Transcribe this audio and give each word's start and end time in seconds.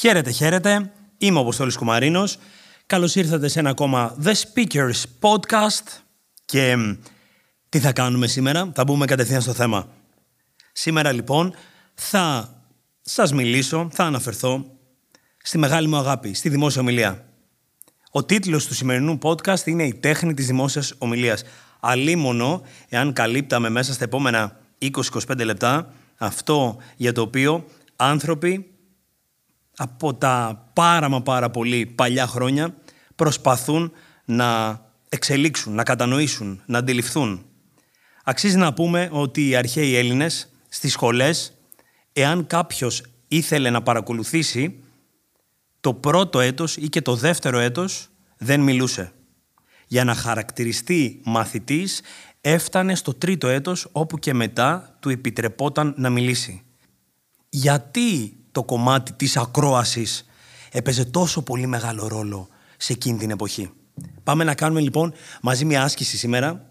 Χαίρετε, 0.00 0.30
χαίρετε. 0.30 0.92
Είμαι 1.18 1.38
ο 1.38 1.40
Αποστόλης 1.40 1.76
Κουμαρίνος. 1.76 2.36
Καλώς 2.86 3.14
ήρθατε 3.14 3.48
σε 3.48 3.58
ένα 3.58 3.70
ακόμα 3.70 4.16
The 4.24 4.32
Speakers 4.32 5.02
Podcast. 5.20 6.00
Και 6.44 6.76
τι 7.68 7.78
θα 7.78 7.92
κάνουμε 7.92 8.26
σήμερα, 8.26 8.72
θα 8.74 8.84
μπούμε 8.84 9.04
κατευθείαν 9.06 9.40
στο 9.40 9.52
θέμα. 9.52 9.88
Σήμερα 10.72 11.12
λοιπόν 11.12 11.54
θα 11.94 12.54
σας 13.00 13.32
μιλήσω, 13.32 13.88
θα 13.92 14.04
αναφερθώ 14.04 14.64
στη 15.42 15.58
μεγάλη 15.58 15.88
μου 15.88 15.96
αγάπη, 15.96 16.34
στη 16.34 16.48
δημόσια 16.48 16.80
ομιλία. 16.80 17.24
Ο 18.10 18.24
τίτλος 18.24 18.66
του 18.66 18.74
σημερινού 18.74 19.18
podcast 19.22 19.66
είναι 19.66 19.82
«Η 19.82 19.94
τέχνη 19.94 20.34
της 20.34 20.46
δημόσιας 20.46 20.94
ομιλίας». 20.98 21.42
Αλίμονο, 21.80 22.62
εάν 22.88 23.12
καλύπταμε 23.12 23.68
μέσα 23.68 23.92
στα 23.92 24.04
επόμενα 24.04 24.60
20-25 24.78 25.44
λεπτά, 25.44 25.92
αυτό 26.16 26.76
για 26.96 27.12
το 27.12 27.20
οποίο 27.20 27.64
άνθρωποι 27.96 28.74
από 29.82 30.14
τα 30.14 30.64
πάρα 30.72 31.08
μα 31.08 31.22
πάρα 31.22 31.50
πολύ 31.50 31.86
παλιά 31.86 32.26
χρόνια 32.26 32.74
προσπαθούν 33.14 33.92
να 34.24 34.80
εξελίξουν, 35.08 35.74
να 35.74 35.82
κατανοήσουν, 35.82 36.62
να 36.66 36.78
αντιληφθούν. 36.78 37.44
Αξίζει 38.24 38.56
να 38.56 38.72
πούμε 38.72 39.08
ότι 39.12 39.48
οι 39.48 39.56
αρχαίοι 39.56 39.96
Έλληνες 39.96 40.50
στις 40.68 40.92
σχολές, 40.92 41.52
εάν 42.12 42.46
κάποιος 42.46 43.02
ήθελε 43.28 43.70
να 43.70 43.82
παρακολουθήσει, 43.82 44.82
το 45.80 45.94
πρώτο 45.94 46.40
έτος 46.40 46.76
ή 46.76 46.88
και 46.88 47.02
το 47.02 47.16
δεύτερο 47.16 47.58
έτος 47.58 48.08
δεν 48.36 48.60
μιλούσε. 48.60 49.12
Για 49.86 50.04
να 50.04 50.14
χαρακτηριστεί 50.14 51.20
μαθητής 51.24 52.02
έφτανε 52.40 52.94
στο 52.94 53.14
τρίτο 53.14 53.48
έτος 53.48 53.88
όπου 53.92 54.18
και 54.18 54.34
μετά 54.34 54.96
του 55.00 55.08
επιτρεπόταν 55.08 55.94
να 55.96 56.10
μιλήσει. 56.10 56.62
Γιατί 57.48 58.39
το 58.52 58.62
κομμάτι 58.62 59.12
της 59.12 59.36
ακρόασης 59.36 60.24
έπαιζε 60.70 61.04
τόσο 61.04 61.42
πολύ 61.42 61.66
μεγάλο 61.66 62.08
ρόλο 62.08 62.48
σε 62.76 62.92
εκείνη 62.92 63.18
την 63.18 63.30
εποχή. 63.30 63.70
Πάμε 64.22 64.44
να 64.44 64.54
κάνουμε 64.54 64.80
λοιπόν 64.80 65.12
μαζί 65.42 65.64
μια 65.64 65.82
άσκηση 65.82 66.16
σήμερα 66.16 66.64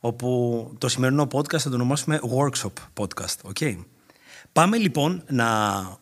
όπου 0.00 0.70
το 0.78 0.88
σημερινό 0.88 1.26
podcast 1.32 1.58
θα 1.58 1.68
το 1.68 1.74
ονομάσουμε 1.74 2.20
workshop 2.36 2.72
podcast, 3.00 3.52
okay. 3.52 3.76
Πάμε 4.52 4.76
λοιπόν 4.76 5.22
να, 5.28 5.48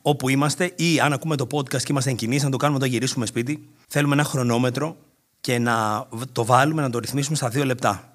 όπου 0.03 0.29
είμαστε 0.29 0.73
ή 0.77 1.01
αν 1.01 1.13
ακούμε 1.13 1.37
το 1.37 1.47
podcast 1.51 1.83
και 1.83 1.93
είμαστε 1.93 2.11
εν 2.11 2.41
να 2.43 2.51
το 2.51 2.57
κάνουμε 2.57 2.79
όταν 2.79 2.91
γυρίσουμε 2.91 3.27
σπίτι. 3.27 3.69
Θέλουμε 3.89 4.15
ένα 4.15 4.25
χρονόμετρο 4.25 4.97
και 5.41 5.59
να 5.59 6.07
το 6.33 6.45
βάλουμε, 6.45 6.83
να 6.83 6.91
το 6.91 6.99
ρυθμίσουμε 6.99 7.37
στα 7.37 7.49
δύο 7.49 7.65
λεπτά. 7.65 8.15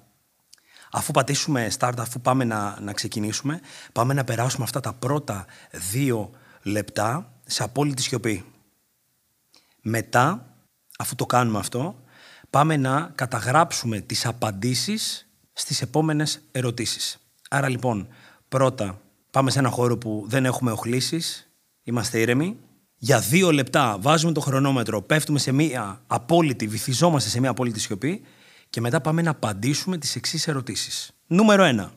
Αφού 0.92 1.12
πατήσουμε 1.12 1.70
start, 1.78 1.92
αφού 1.98 2.20
πάμε 2.20 2.44
να, 2.44 2.78
να 2.80 2.92
ξεκινήσουμε, 2.92 3.60
πάμε 3.92 4.14
να 4.14 4.24
περάσουμε 4.24 4.64
αυτά 4.64 4.80
τα 4.80 4.92
πρώτα 4.92 5.44
δύο 5.92 6.16
λεπτά 6.18 6.40
σε 7.46 7.62
απόλυτη 7.62 8.02
σιωπή. 8.02 8.44
Μετά, 9.82 10.54
αφού 10.98 11.14
το 11.14 11.26
κάνουμε 11.26 11.58
αυτό, 11.58 12.00
πάμε 12.50 12.76
να 12.76 13.12
καταγράψουμε 13.14 14.00
τις 14.00 14.26
απαντήσεις 14.26 15.28
στις 15.52 15.82
επόμενες 15.82 16.40
ερωτήσεις. 16.52 17.18
Άρα 17.50 17.68
λοιπόν, 17.68 18.08
πρώτα 18.48 19.00
πάμε 19.30 19.50
σε 19.50 19.58
ένα 19.58 19.70
χώρο 19.70 19.98
που 19.98 20.24
δεν 20.28 20.44
έχουμε 20.44 20.70
οχλήσεις, 20.70 21.50
είμαστε 21.82 22.20
ήρεμοι. 22.20 22.56
Για 22.98 23.20
δύο 23.20 23.52
λεπτά 23.52 23.98
βάζουμε 24.00 24.32
το 24.32 24.40
χρονόμετρο, 24.40 25.02
πέφτουμε 25.02 25.38
σε 25.38 25.52
μία 25.52 26.02
απόλυτη, 26.06 26.66
βυθιζόμαστε 26.66 27.30
σε 27.30 27.40
μία 27.40 27.50
απόλυτη 27.50 27.80
σιωπή 27.80 28.22
και 28.70 28.80
μετά 28.80 29.00
πάμε 29.00 29.22
να 29.22 29.30
απαντήσουμε 29.30 29.98
τις 29.98 30.16
εξής 30.16 30.48
ερωτήσεις. 30.48 31.10
Νούμερο 31.26 31.62
ένα. 31.62 31.92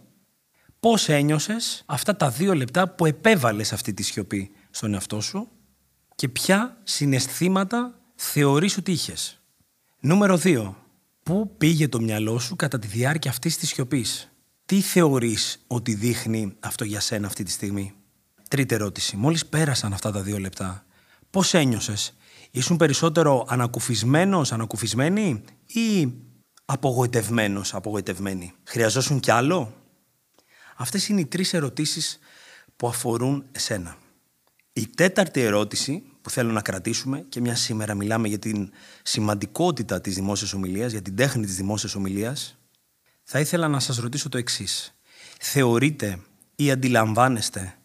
Πώς 0.80 1.10
ένιωσες 1.10 1.84
αυτά 1.86 2.16
τα 2.16 2.30
δύο 2.30 2.54
λεπτά 2.54 2.90
που 2.90 3.06
επέβαλες 3.06 3.74
αυτή 3.74 3.94
τη 3.94 4.04
σιωπή; 4.04 4.52
Στον 4.80 4.94
εαυτό 4.94 5.22
σου 5.22 5.48
και 6.16 6.30
ποια 6.30 6.78
συναισθήματα 6.84 8.00
θεωρείς 8.16 8.78
ότι 8.78 8.92
είχες. 8.92 9.40
Νούμερο 10.00 10.40
2. 10.44 10.74
Πού 11.24 11.56
πήγε 11.58 11.88
το 11.88 12.02
μυαλό 12.02 12.40
σου 12.40 12.56
κατά 12.56 12.80
τη 12.80 12.88
διάρκεια 12.88 13.32
αυτής 13.32 13.58
της 13.58 13.70
σιωπής; 13.70 14.32
Τι 14.66 14.82
θεωρείς 14.82 15.64
ότι 15.68 15.94
δείχνει 15.94 16.56
αυτό 16.60 16.84
για 16.84 17.00
σένα 17.00 17.28
αυτή 17.28 17.44
τη 17.44 17.52
στιγμή; 17.52 17.94
Τρίτη 18.48 18.76
ερώτηση. 18.76 19.16
Μόλις 19.18 19.46
πέρασαν 19.46 19.94
αυτά 19.94 20.12
τα 20.12 20.22
δύο 20.22 20.40
λεπτά, 20.40 20.86
πώς 21.30 21.54
ένιωσες; 21.54 22.14
Ήσουν 22.52 22.78
περισσότερο 22.78 23.46
ανακουφισμένος, 23.50 24.52
ανακουφισμένη 24.52 25.44
ή 25.66 26.14
απογοητευμένος, 26.66 27.74
απογοητευμένη; 27.74 28.54
Χρειαζόσουν 28.64 29.20
κι 29.20 29.32
άλλο; 29.32 29.74
Αυτές 30.76 31.08
είναι 31.08 31.20
οι 31.20 31.26
τρεις 31.26 31.54
ερωτήσεις 31.54 32.20
που 32.76 32.88
αφορούν 32.88 33.46
εσένα. 33.52 33.98
Η 34.80 34.88
τέταρτη 34.88 35.42
ερώτηση 35.42 36.04
που 36.22 36.30
θέλω 36.30 36.52
να 36.52 36.62
κρατήσουμε 36.62 37.26
και 37.30 37.42
μια 37.42 37.56
σήμερα 37.56 37.94
μιλάμε 37.94 38.28
για 38.28 38.40
την 38.40 38.72
σημαντικότητα 39.04 40.02
της 40.02 40.16
δημόσιας 40.16 40.54
ομιλίας, 40.54 40.92
για 40.92 41.02
την 41.02 41.16
τέχνη 41.16 41.46
της 41.46 41.56
δημόσιας 41.56 41.96
ομιλίας, 41.96 42.58
θα 43.24 43.40
ήθελα 43.40 43.68
να 43.68 43.80
σας 43.80 43.98
ρωτήσω 43.98 44.30
το 44.30 44.38
εξής. 44.38 44.96
Θεωρείτε 45.40 46.20
ή 46.56 46.72
αντιλαμβάνεστε 46.72 47.76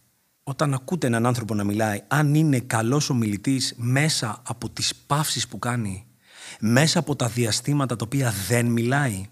όταν 0.42 0.74
ακούτε 0.74 1.06
έναν 1.06 1.26
άνθρωπο 1.26 1.54
να 1.54 1.64
μιλάει, 1.64 2.02
αν 2.08 2.34
είναι 2.34 2.60
καλός 2.60 3.10
ομιλητής 3.10 3.74
μέσα 3.76 4.42
από 4.46 4.70
τις 4.70 4.94
παύσεις 4.94 5.48
που 5.48 5.58
κάνει, 5.58 6.06
μέσα 6.60 6.98
από 6.98 7.16
τα 7.16 7.28
διαστήματα 7.28 7.96
τα 7.96 8.04
οποία 8.04 8.34
δεν 8.48 8.66
μιλάει, 8.66 9.26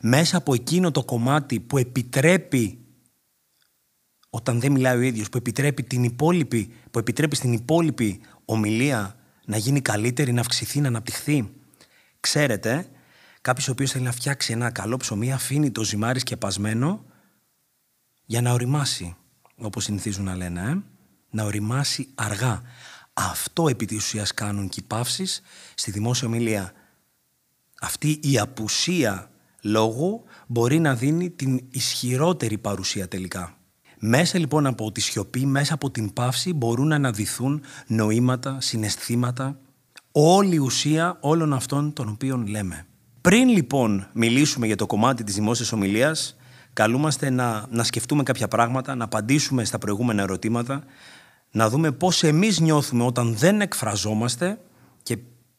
μέσα 0.00 0.36
από 0.36 0.54
εκείνο 0.54 0.90
το 0.90 1.04
κομμάτι 1.04 1.60
που 1.60 1.78
επιτρέπει 1.78 2.83
όταν 4.34 4.60
δεν 4.60 4.72
μιλάει 4.72 4.96
ο 4.96 5.00
ίδιος, 5.00 5.28
που 5.28 5.36
επιτρέπει, 5.36 5.82
την 5.82 6.04
υπόλοιπη, 6.04 6.72
που 6.90 6.98
επιτρέπει 6.98 7.36
στην 7.36 7.52
υπόλοιπη 7.52 8.20
ομιλία 8.44 9.16
να 9.44 9.56
γίνει 9.56 9.80
καλύτερη, 9.80 10.32
να 10.32 10.40
αυξηθεί, 10.40 10.80
να 10.80 10.88
αναπτυχθεί. 10.88 11.50
Ξέρετε, 12.20 12.86
κάποιος 13.40 13.68
ο 13.68 13.70
οποίος 13.70 13.90
θέλει 13.90 14.04
να 14.04 14.12
φτιάξει 14.12 14.52
ένα 14.52 14.70
καλό 14.70 14.96
ψωμί 14.96 15.32
αφήνει 15.32 15.70
το 15.70 15.84
ζυμάρι 15.84 16.18
σκεπασμένο 16.18 17.04
για 18.24 18.40
να 18.40 18.52
οριμάσει, 18.52 19.16
όπως 19.56 19.84
συνηθίζουν 19.84 20.24
να 20.24 20.36
λένε, 20.36 20.60
ε; 20.60 20.82
να 21.30 21.44
οριμάσει 21.44 22.08
αργά. 22.14 22.62
Αυτό 23.12 23.68
επί 23.68 23.86
της 23.86 23.96
ουσίας 23.96 24.34
κάνουν 24.34 24.68
και 24.68 24.80
οι 24.80 24.84
παύσεις 24.86 25.42
στη 25.74 25.90
δημόσια 25.90 26.28
ομιλία. 26.28 26.72
Αυτή 27.80 28.20
η 28.22 28.38
απουσία 28.38 29.30
λόγου 29.60 30.24
μπορεί 30.46 30.78
να 30.78 30.94
δίνει 30.94 31.30
την 31.30 31.60
ισχυρότερη 31.70 32.58
παρουσία 32.58 33.08
τελικά. 33.08 33.58
Μέσα 34.06 34.38
λοιπόν 34.38 34.66
από 34.66 34.92
τη 34.92 35.00
σιωπή, 35.00 35.46
μέσα 35.46 35.74
από 35.74 35.90
την 35.90 36.12
παύση 36.12 36.52
μπορούν 36.52 36.88
να 36.88 36.94
αναδυθούν 36.94 37.62
νοήματα, 37.86 38.60
συναισθήματα, 38.60 39.58
όλη 40.12 40.54
η 40.54 40.58
ουσία 40.58 41.16
όλων 41.20 41.52
αυτών 41.52 41.92
των 41.92 42.08
οποίων 42.08 42.46
λέμε. 42.46 42.86
Πριν 43.20 43.48
λοιπόν 43.48 44.08
μιλήσουμε 44.12 44.66
για 44.66 44.76
το 44.76 44.86
κομμάτι 44.86 45.24
της 45.24 45.34
δημόσιας 45.34 45.72
ομιλίας, 45.72 46.36
καλούμαστε 46.72 47.30
να, 47.30 47.66
να 47.70 47.84
σκεφτούμε 47.84 48.22
κάποια 48.22 48.48
πράγματα, 48.48 48.94
να 48.94 49.04
απαντήσουμε 49.04 49.64
στα 49.64 49.78
προηγούμενα 49.78 50.22
ερωτήματα, 50.22 50.84
να 51.50 51.68
δούμε 51.68 51.92
πώς 51.92 52.22
εμείς 52.22 52.60
νιώθουμε 52.60 53.04
όταν 53.04 53.36
δεν 53.36 53.60
εκφραζόμαστε 53.60 54.58
και 55.02 55.18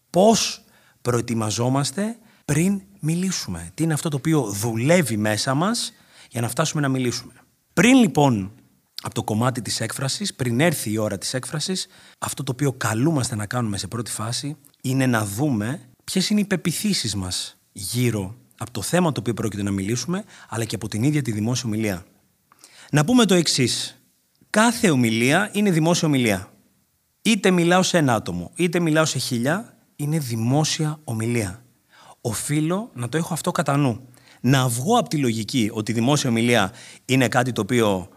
πώς 0.10 0.64
προετοιμαζόμαστε 1.02 2.18
πριν 2.46 2.82
μιλήσουμε. 3.00 3.72
Τι 3.74 3.84
είναι 3.84 3.94
αυτό 3.94 4.10
το 4.10 4.18
οποίο 4.18 4.42
δουλεύει 4.42 5.18
μέσα 5.18 5.54
μας 5.54 5.94
για 6.30 6.42
να 6.42 6.48
φτάσουμε 6.48 6.82
να 6.82 6.90
μιλήσουμε. 6.90 7.34
Πριν 7.76 7.96
λοιπόν 7.96 8.52
από 9.02 9.14
το 9.14 9.24
κομμάτι 9.24 9.62
της 9.62 9.80
έκφρασης, 9.80 10.34
πριν 10.34 10.60
έρθει 10.60 10.92
η 10.92 10.98
ώρα 10.98 11.18
της 11.18 11.34
έκφρασης, 11.34 11.88
αυτό 12.18 12.44
το 12.44 12.52
οποίο 12.52 12.74
καλούμαστε 12.74 13.36
να 13.36 13.46
κάνουμε 13.46 13.78
σε 13.78 13.88
πρώτη 13.88 14.12
φάση 14.12 14.58
είναι 14.82 15.06
να 15.06 15.26
δούμε 15.26 15.82
ποιες 16.04 16.30
είναι 16.30 16.40
οι 16.40 16.46
πεπιθήσεις 16.46 17.16
μας 17.16 17.58
γύρω 17.72 18.36
από 18.58 18.72
το 18.72 18.82
θέμα 18.82 19.12
το 19.12 19.20
οποίο 19.20 19.34
πρόκειται 19.34 19.64
να 19.64 19.72
μιλήσουμε, 19.72 20.24
αλλά 20.50 20.66
και 20.66 20.76
από 20.76 20.88
την 20.88 21.04
ίδια 21.04 21.22
τη 21.22 21.32
δημόσια 21.32 21.64
ομιλία. 21.66 22.06
Να 22.92 23.06
πούμε 23.06 23.26
το 23.26 23.34
εξής. 23.34 24.02
Κάθε 24.50 24.90
ομιλία 24.90 25.50
είναι 25.54 25.72
δημόσια 25.72 26.08
ομιλία. 26.08 26.52
Είτε 27.22 27.52
μιλάω 27.52 27.84
σε 27.84 27.98
ένα 27.98 28.16
άτομο, 28.16 28.52
είτε 28.56 28.80
μιλάω 28.80 29.06
σε 29.06 29.20
χίλια, 29.20 29.78
είναι 29.96 30.20
δημόσια 30.20 31.00
ομιλία. 31.04 31.64
Οφείλω 32.22 32.92
να 32.94 33.10
το 33.10 33.18
έχω 33.18 33.34
αυτό 33.34 33.52
κατά 33.52 33.78
νου 33.78 34.08
να 34.46 34.68
βγω 34.68 34.98
από 34.98 35.10
τη 35.10 35.18
λογική 35.18 35.70
ότι 35.74 35.92
η 35.92 35.94
δημόσια 35.94 36.30
ομιλία 36.30 36.72
είναι 37.06 37.28
κάτι 37.28 37.52
το 37.52 37.62
οποίο 37.62 38.10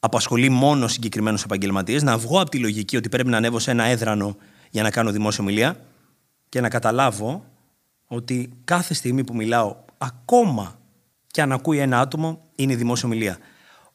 απασχολεί 0.00 0.48
μόνο 0.48 0.88
συγκεκριμένους 0.88 1.42
επαγγελματίες, 1.42 2.02
να 2.02 2.18
βγω 2.18 2.40
από 2.40 2.50
τη 2.50 2.58
λογική 2.58 2.96
ότι 2.96 3.08
πρέπει 3.08 3.28
να 3.28 3.36
ανέβω 3.36 3.58
σε 3.58 3.70
ένα 3.70 3.84
έδρανο 3.84 4.36
για 4.70 4.82
να 4.82 4.90
κάνω 4.90 5.10
δημόσια 5.10 5.44
ομιλία 5.44 5.80
και 6.48 6.60
να 6.60 6.68
καταλάβω 6.68 7.44
ότι 8.06 8.52
κάθε 8.64 8.94
στιγμή 8.94 9.24
που 9.24 9.34
μιλάω, 9.34 9.76
ακόμα 9.98 10.78
και 11.26 11.42
αν 11.42 11.52
ακούει 11.52 11.78
ένα 11.78 12.00
άτομο, 12.00 12.40
είναι 12.54 12.74
δημόσια 12.74 13.08
ομιλία. 13.08 13.38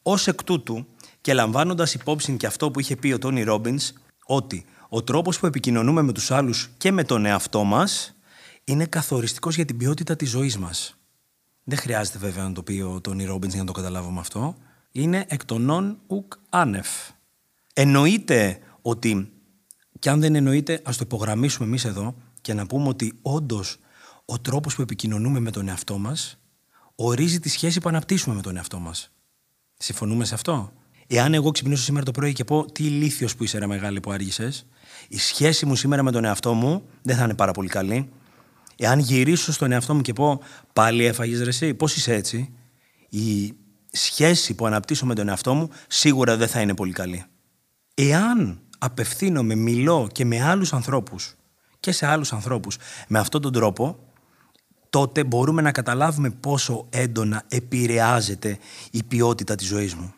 Ω 0.03 0.13
εκ 0.25 0.43
τούτου, 0.43 0.85
και 1.21 1.33
λαμβάνοντας 1.33 1.93
υπόψη 1.93 2.37
και 2.37 2.45
αυτό 2.45 2.71
που 2.71 2.79
είχε 2.79 2.95
πει 2.95 3.11
ο 3.11 3.17
Τόνι 3.17 3.43
Ρόμπινς, 3.43 3.93
ότι 4.25 4.65
ο 4.89 5.03
τρόπος 5.03 5.39
που 5.39 5.45
επικοινωνούμε 5.45 6.01
με 6.01 6.11
τους 6.11 6.31
άλλους 6.31 6.69
και 6.77 6.91
με 6.91 7.03
τον 7.03 7.25
εαυτό 7.25 7.63
μας 7.63 8.15
είναι 8.63 8.85
καθοριστικός 8.85 9.55
για 9.55 9.65
την 9.65 9.77
ποιότητα 9.77 10.15
της 10.15 10.29
ζωής 10.29 10.57
μας. 10.57 10.98
Δεν 11.69 11.77
χρειάζεται 11.77 12.17
βέβαια 12.17 12.43
να 12.43 12.51
το 12.51 12.63
πει 12.63 12.81
ο 12.81 13.01
Τόνι 13.01 13.25
Ρόμπινς 13.25 13.53
για 13.53 13.61
να 13.61 13.67
το 13.67 13.73
καταλάβουμε 13.73 14.19
αυτό. 14.19 14.55
Είναι 14.91 15.25
εκ 15.27 15.45
των 15.45 15.61
νον 15.61 15.99
ουκ 16.07 16.33
άνευ. 16.49 16.87
Εννοείται 17.73 18.59
ότι 18.81 19.31
Και 19.99 20.09
αν 20.09 20.19
δεν 20.19 20.35
εννοείται, 20.35 20.81
ας 20.83 20.97
το 20.97 21.03
υπογραμμίσουμε 21.05 21.67
εμείς 21.67 21.85
εδώ 21.85 22.15
και 22.41 22.53
να 22.53 22.65
πούμε 22.65 22.87
ότι 22.87 23.13
όντως 23.21 23.77
ο 24.25 24.39
τρόπος 24.39 24.75
που 24.75 24.81
επικοινωνούμε 24.81 25.39
με 25.39 25.51
τον 25.51 25.67
εαυτό 25.67 25.97
μας 25.97 26.39
ορίζει 26.95 27.39
τη 27.39 27.49
σχέση 27.49 27.79
που 27.79 27.89
αναπτύσσουμε 27.89 28.35
με 28.35 28.41
τον 28.41 28.55
εαυτό 28.55 28.79
μας. 28.79 29.11
Συμφωνούμε 29.77 30.25
σε 30.25 30.33
αυτό; 30.33 30.71
Εάν 31.07 31.33
εγώ 31.33 31.51
ξυπνήσω 31.51 31.83
σήμερα 31.83 32.05
το 32.05 32.11
πρωί 32.11 32.33
και 32.33 32.43
πω 32.43 32.71
Τι 32.71 32.83
ηλίθιος 32.83 33.35
που 33.35 33.43
είσαι, 33.43 33.57
ρε 33.57 33.67
μεγάλη 33.67 33.99
που 33.99 34.11
άργησες, 34.11 34.65
η 35.07 35.17
σχέση 35.17 35.65
μου 35.65 35.75
σήμερα 35.75 36.03
με 36.03 36.11
τον 36.11 36.25
εαυτό 36.25 36.53
μου 36.53 36.83
δεν 37.01 37.15
θα 37.15 37.23
είναι 37.23 37.35
πάρα 37.35 37.51
πολύ 37.51 37.69
καλή. 37.69 38.09
Εάν 38.81 38.99
γυρίσω 38.99 39.51
στον 39.51 39.71
εαυτό 39.71 39.95
μου 39.95 40.01
και 40.01 40.13
πω 40.13 40.41
Πάλι 40.73 41.05
έφαγες 41.05 41.41
ρε, 41.41 41.49
εσύ, 41.49 41.73
πώς 41.73 41.95
είσαι 41.95 42.13
έτσι, 42.13 42.53
η 43.09 43.53
σχέση 43.91 44.53
που 44.53 44.65
αναπτύσσω 44.65 45.05
με 45.05 45.15
τον 45.15 45.27
εαυτό 45.27 45.53
μου 45.53 45.69
σίγουρα 45.87 46.37
δεν 46.37 46.47
θα 46.47 46.61
είναι 46.61 46.75
πολύ 46.75 46.91
καλή. 46.91 47.25
Εάν 47.93 48.61
απευθύνομαι, 48.77 49.55
μιλώ 49.55 50.09
και 50.11 50.25
με 50.25 50.41
άλλους 50.41 50.73
ανθρώπους 50.73 51.35
και 51.79 51.91
σε 51.91 52.05
άλλους 52.05 52.33
ανθρώπους 52.33 52.77
με 53.07 53.19
αυτόν 53.19 53.41
τον 53.41 53.51
τρόπο, 53.51 53.99
τότε 54.89 55.23
μπορούμε 55.23 55.61
να 55.61 55.71
καταλάβουμε 55.71 56.29
πόσο 56.29 56.87
έντονα 56.89 57.43
επηρεάζεται 57.47 58.57
η 58.91 59.03
ποιότητα 59.03 59.55
της 59.55 59.67
ζωής 59.67 59.95
μου. 59.95 60.13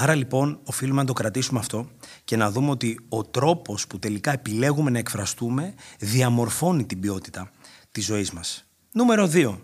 Άρα 0.00 0.14
λοιπόν 0.14 0.60
οφείλουμε 0.64 1.00
να 1.00 1.06
το 1.06 1.12
κρατήσουμε 1.12 1.58
αυτό 1.58 1.88
και 2.24 2.36
να 2.36 2.50
δούμε 2.50 2.70
ότι 2.70 3.00
ο 3.08 3.24
τρόπος 3.24 3.86
που 3.86 3.98
τελικά 3.98 4.32
επιλέγουμε 4.32 4.90
να 4.90 4.98
εκφραστούμε 4.98 5.74
διαμορφώνει 5.98 6.84
την 6.84 7.00
ποιότητα 7.00 7.50
της 7.90 8.04
ζωής 8.04 8.30
μας. 8.30 8.64
Νούμερο 8.92 9.30
2. 9.32 9.58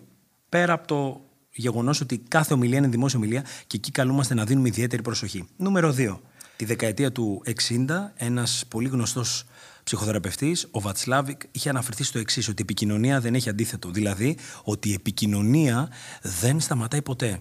Πέρα 0.49 0.73
από 0.73 0.87
το 0.87 1.21
γεγονός 1.51 2.01
ότι 2.01 2.19
κάθε 2.19 2.55
ομιλία 2.55 2.79
είναι 2.79 2.89
δημόσια 2.89 3.19
ομιλία 3.19 3.45
και 3.67 3.77
εκεί 3.77 3.91
καλούμαστε 3.91 4.35
να 4.35 4.45
δίνουμε 4.45 4.69
ιδιαίτερη 4.69 5.03
προσοχή. 5.03 5.49
Νούμερο 5.57 5.95
2. 5.99 6.19
Τη 6.57 6.65
δεκαετία 6.65 7.13
του 7.13 7.43
60, 7.47 7.87
ένας 8.15 8.65
πολύ 8.69 8.89
γνωστός 8.89 9.45
ψυχοθεραπευτής, 9.85 10.69
ο 10.71 10.81
Βατσλάβικ, 10.81 11.41
είχε 11.51 11.69
αναφερθεί 11.69 12.05
στο 12.05 12.19
εξής: 12.19 12.49
Ότι 12.49 12.61
η 12.61 12.65
επικοινωνία 12.65 13.21
δεν 13.21 13.35
έχει 13.35 13.49
αντίθετο. 13.49 13.91
Δηλαδή, 13.91 14.37
ότι 14.65 14.89
η 14.89 14.93
επικοινωνία 14.93 15.89
δεν 16.23 16.61
σταματάει 16.61 17.03
ποτέ. 17.03 17.41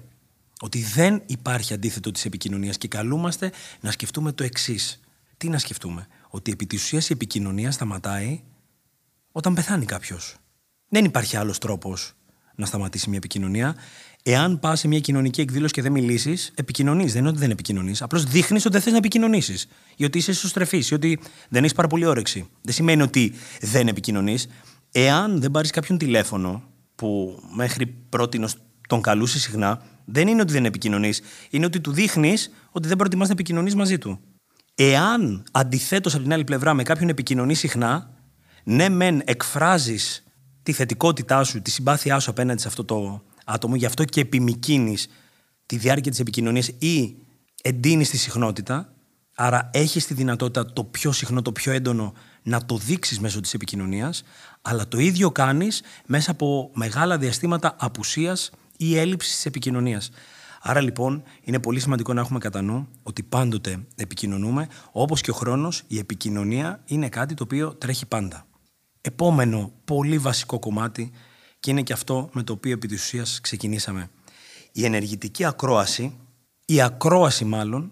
Ότι 0.63 0.81
δεν 0.81 1.21
υπάρχει 1.25 1.74
αντίθετο 1.74 2.12
της 2.12 2.25
επικοινωνίας 2.25 2.77
και 2.77 2.88
καλούμαστε 2.88 3.51
να 3.80 3.92
σκεφτούμε 3.92 4.31
το 4.31 4.44
εξής. 4.44 5.00
Τι 5.38 5.50
να 5.50 5.57
σκεφτούμε, 5.57 6.07
Ότι 6.30 6.51
επί 6.51 6.65
της 6.65 6.83
ουσίας 6.83 7.10
η 7.10 7.13
επικοινωνία 7.13 7.71
σταματάει 7.71 8.44
όταν 9.31 9.54
πεθάνει 9.54 9.86
κάποιος. 9.86 10.36
Δεν 10.89 11.06
υπάρχει 11.06 11.38
άλλος 11.38 11.57
τρόπος 11.57 12.13
να 12.56 12.65
σταματήσει 12.65 13.10
μια 13.10 13.18
επικοινωνία. 13.18 13.75
Εάν 14.24 14.60
πας 14.60 14.80
σε 14.80 14.88
μια 14.88 15.00
κοινωνική 15.00 15.42
εκδήλωση 15.42 15.74
και 15.74 15.81
δεν 15.81 15.92
μιλήσεις, 15.92 16.51
επικοινωνείς. 16.56 17.12
Δεν 17.12 17.21
είναι 17.21 17.30
ότι 17.30 17.39
δεν 17.39 17.51
επικοινωνείς. 17.51 18.01
Απλώς 18.01 18.24
δείχνεις 18.24 18.65
ότι 18.65 18.74
δεν 18.74 18.81
θες 18.81 18.92
να 18.92 18.98
επικοινωνήσεις. 18.98 19.68
Ή 19.95 20.06
ότι 20.06 20.18
είσαι 20.18 20.31
ισοστρεφή. 20.31 20.83
Ή 20.89 20.94
ότι 20.94 21.19
δεν 21.50 21.63
έχεις 21.63 21.75
πάρα 21.75 21.88
πολύ 21.88 22.06
όρεξη. 22.06 22.50
Δεν 22.62 22.74
σημαίνει 22.74 23.01
ότι 23.01 23.33
δεν 23.62 23.88
επικοινωνείς. 23.88 24.48
Εάν 24.92 25.42
δεν 25.42 25.51
πάρεις 25.51 25.69
κάποιον 25.69 25.98
τηλέφωνο 25.98 26.63
που 26.95 27.39
μέχρι 27.56 27.86
πρώτη 27.86 28.45
τον 28.88 29.01
καλούσε 29.01 29.39
συχνά, 29.39 29.81
δεν 30.05 30.27
είναι 30.27 30.41
ότι 30.41 30.51
δεν 30.51 30.65
επικοινωνείς. 30.65 31.21
Είναι 31.50 31.65
ότι 31.65 31.81
του 31.81 31.91
δείχνεις 31.91 32.51
ότι 32.71 32.88
δεν 32.88 32.97
προτιμάς 32.97 33.27
να 33.27 33.33
επικοινωνείς 33.33 33.75
μαζί 33.75 33.97
του. 33.97 34.19
Εάν 34.75 35.44
αντιθέτως 35.51 36.13
από 36.13 36.23
την 36.23 36.33
άλλη 36.33 36.44
πλευρά 36.44 36.73
με 36.73 36.83
κάποιον 36.83 37.09
επικοινωνείς 37.09 37.59
συχνά, 37.59 38.09
ναι, 38.63 38.89
μεν 38.89 39.21
εκφράζεις 39.25 40.23
τη 40.63 40.71
θετικότητά 40.71 41.44
σου, 41.44 41.61
τη 41.61 41.71
συμπάθειά 41.71 42.19
σου 42.19 42.29
απέναντι 42.29 42.61
σε 42.61 42.67
αυτό 42.67 42.83
το 42.83 43.23
άτομο, 43.45 43.75
γι' 43.75 43.85
αυτό 43.85 44.05
και 44.05 44.21
επιμηκύνεις 44.21 45.07
τη 45.65 45.77
διάρκεια 45.77 46.11
της 46.11 46.19
επικοινωνίας 46.19 46.67
ή 46.67 47.15
εντείνεις 47.63 48.09
τη 48.09 48.17
συχνότητα. 48.17 48.94
Άρα 49.35 49.69
έχεις 49.73 50.05
τη 50.05 50.13
δυνατότητα 50.13 50.73
το 50.73 50.83
πιο 50.83 51.11
συχνό, 51.11 51.41
το 51.41 51.51
πιο 51.51 51.71
έντονο 51.71 52.13
να 52.44 52.65
το 52.65 52.77
δείξεις 52.77 53.19
μέσω 53.19 53.39
της 53.39 53.53
επικοινωνίας, 53.53 54.23
αλλά 54.61 54.88
το 54.88 55.00
ίδιο 55.00 55.31
κάνεις 55.31 55.81
μέσα 56.05 56.31
από 56.31 56.71
μεγάλα 56.73 57.17
διαστήματα 57.17 57.75
απουσίας 57.79 58.51
ή 58.78 58.98
έλλειψη 58.98 59.30
της 59.30 59.46
επικοινωνίας. 59.46 60.10
Άρα 60.62 60.81
λοιπόν 60.81 61.24
είναι 61.42 61.60
πολύ 61.60 61.80
σημαντικό 61.80 62.14
να 62.14 62.22
έχουμε 62.22 62.40
κατά 62.40 62.62
νου 62.62 62.88
ότι 63.04 63.24
πάντοτε 63.24 63.86
επικοινωνούμε, 63.96 64.68
όπως 64.92 65.22
και 65.22 65.31
ο 65.31 65.34
χρόνος 65.34 65.84
η 65.88 65.98
επικοινωνία 65.98 66.81
είναι 66.86 67.10
κάτι 67.10 67.34
το 67.34 67.44
οποίο 67.44 67.74
τρέχει 67.74 68.06
πάντα 68.06 68.46
επόμενο 69.06 69.72
πολύ 69.86 70.18
βασικό 70.18 70.60
κομμάτι 70.60 71.12
και 71.60 71.72
είναι 71.72 71.81
και 71.81 71.94
αυτό 71.94 72.30
με 72.34 72.44
το 72.44 72.54
οποίο 72.54 72.72
επί 72.72 72.88
της 72.88 73.04
ουσίας 73.04 73.40
ξεκινήσαμε. 73.42 74.10
Η 74.72 74.86
ενεργητική 74.86 75.46
ακρόαση, 75.46 76.18
η 76.66 76.81
ακρόαση 76.81 77.46
μάλλον, 77.46 77.92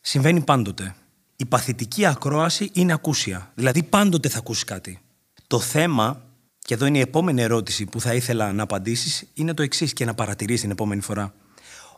συμβαίνει 0.00 0.40
πάντοτε. 0.40 0.94
Η 1.36 1.44
παθητική 1.44 2.06
ακρόαση 2.06 2.70
είναι 2.72 2.92
ακούσια, 2.92 3.52
δηλαδή 3.54 3.82
πάντοτε 3.82 4.28
θα 4.28 4.38
ακούσει 4.38 4.64
κάτι. 4.64 5.00
Το 5.46 5.60
θέμα, 5.60 6.22
και 6.66 6.74
εδώ 6.74 6.86
είναι 6.86 6.98
η 6.98 7.00
επόμενη 7.00 7.42
ερώτηση 7.42 7.84
που 7.84 8.00
θα 8.00 8.14
ήθελα 8.14 8.52
να 8.52 8.62
απαντήσεις, 8.62 9.24
είναι 9.34 9.54
το 9.54 9.62
εξής 9.62 9.92
και 9.92 10.04
να 10.04 10.14
παρατηρείς 10.14 10.60
την 10.60 10.70
επόμενη 10.70 11.00
φορά. 11.00 11.34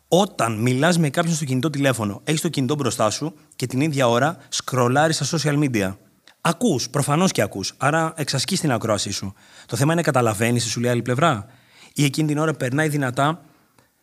Όταν 0.08 0.60
μιλάς 0.60 0.98
με 0.98 1.10
κάποιον 1.10 1.34
στο 1.34 1.44
κινητό 1.44 1.70
τηλέφωνο, 1.70 2.20
έχεις 2.24 2.40
το 2.40 2.48
κινητό 2.48 2.74
μπροστά 2.74 3.10
σου 3.10 3.34
και 3.56 3.66
την 3.66 3.80
ίδια 3.80 4.08
ώρα 4.08 4.36
σκρολάρεις 4.48 5.16
στα 5.16 5.38
social 5.38 5.58
media 5.58 5.94
Ακούς, 6.40 6.90
προφανώς 6.90 7.32
και 7.32 7.42
ακούς. 7.42 7.74
Άρα 7.76 8.12
εξασκείς 8.16 8.60
την 8.60 8.72
ακρόασή 8.72 9.10
σου. 9.10 9.34
Το 9.66 9.76
θέμα 9.76 9.92
είναι 9.92 10.02
καταλαβαίνεις 10.02 10.62
τι 10.62 10.68
σου 10.68 10.80
λέει 10.80 10.90
άλλη 10.90 11.02
πλευρά. 11.02 11.46
Ή 11.94 12.04
εκείνη 12.04 12.28
την 12.28 12.38
ώρα 12.38 12.54
περνάει 12.54 12.88
δυνατά 12.88 13.44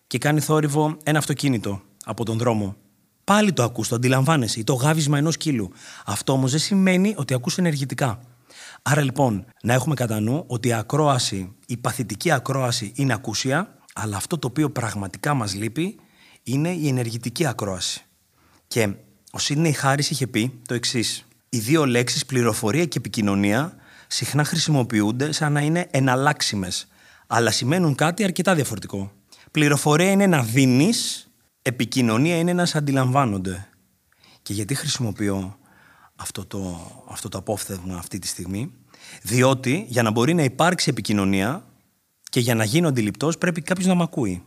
και 0.07 0.17
κάνει 0.17 0.39
θόρυβο 0.39 0.97
ένα 1.03 1.17
αυτοκίνητο 1.17 1.81
από 2.05 2.25
τον 2.25 2.37
δρόμο. 2.37 2.75
Πάλι 3.23 3.53
το 3.53 3.63
ακούς, 3.63 3.87
το 3.87 3.95
αντιλαμβάνεσαι, 3.95 4.59
ή 4.59 4.63
το 4.63 4.73
γάβισμα 4.73 5.17
ενός 5.17 5.37
κύλου. 5.37 5.71
Αυτό 6.05 6.33
όμως 6.33 6.51
δεν 6.51 6.59
σημαίνει 6.59 7.13
ότι 7.17 7.33
ακούς 7.33 7.57
ενεργητικά. 7.57 8.19
Άρα 8.81 9.01
λοιπόν, 9.01 9.45
να 9.63 9.73
έχουμε 9.73 9.95
κατά 9.95 10.19
νου 10.19 10.43
ότι 10.47 10.67
η 10.67 10.73
ακρόαση, 10.73 11.55
η 11.67 11.77
παθητική 11.77 12.31
ακρόαση 12.31 12.91
είναι 12.95 13.13
ακούσια, 13.13 13.77
αλλά 13.93 14.17
αυτό 14.17 14.37
το 14.37 14.47
οποίο 14.47 14.69
πραγματικά 14.69 15.33
μας 15.33 15.53
λείπει 15.55 15.99
είναι 16.43 16.69
η 16.69 16.87
ενεργητική 16.87 17.45
ακρόαση. 17.45 18.05
Και 18.67 18.93
ο 19.31 19.39
Σίδνεϊ 19.39 19.71
Χάρη 19.71 20.03
είχε 20.09 20.27
πει 20.27 20.61
το 20.67 20.73
εξής 20.73 21.25
οι 21.53 21.59
δύο 21.59 21.85
λέξεις 21.85 22.25
πληροφορία 22.25 22.85
και 22.85 22.97
επικοινωνία 22.97 23.75
συχνά 24.07 24.43
χρησιμοποιούνται 24.43 25.31
σαν 25.31 25.53
να 25.53 25.61
είναι 25.61 25.87
εναλλάξιμες, 25.91 26.87
αλλά 27.27 27.51
σημαίνουν 27.51 27.95
κάτι 27.95 28.23
αρκετά 28.23 28.55
διαφορετικό. 28.55 29.11
Πληροφορία 29.51 30.11
είναι 30.11 30.27
να 30.27 30.43
δίνεις, 30.43 31.29
επικοινωνία 31.61 32.37
είναι 32.37 32.53
να 32.53 32.65
σε 32.65 32.77
αντιλαμβάνονται. 32.77 33.67
Και 34.41 34.53
γιατί 34.53 34.75
χρησιμοποιώ 34.75 35.57
αυτό 36.23 36.45
το, 36.45 36.91
αυτό 37.09 37.29
το 37.29 37.37
απόφθεγμα 37.37 37.97
αυτή 37.97 38.19
τη 38.19 38.27
στιγμή, 38.27 38.71
διότι 39.21 39.85
για 39.89 40.03
να 40.03 40.11
μπορεί 40.11 40.33
να 40.33 40.43
υπάρξει 40.43 40.89
επικοινωνία 40.89 41.65
και 42.29 42.39
για 42.39 42.55
να 42.55 42.63
γίνω 42.63 42.87
αντιληπτός 42.87 43.37
πρέπει 43.37 43.61
κάποιος 43.61 43.87
να 43.87 43.95
με 43.95 44.03
ακούει. 44.03 44.43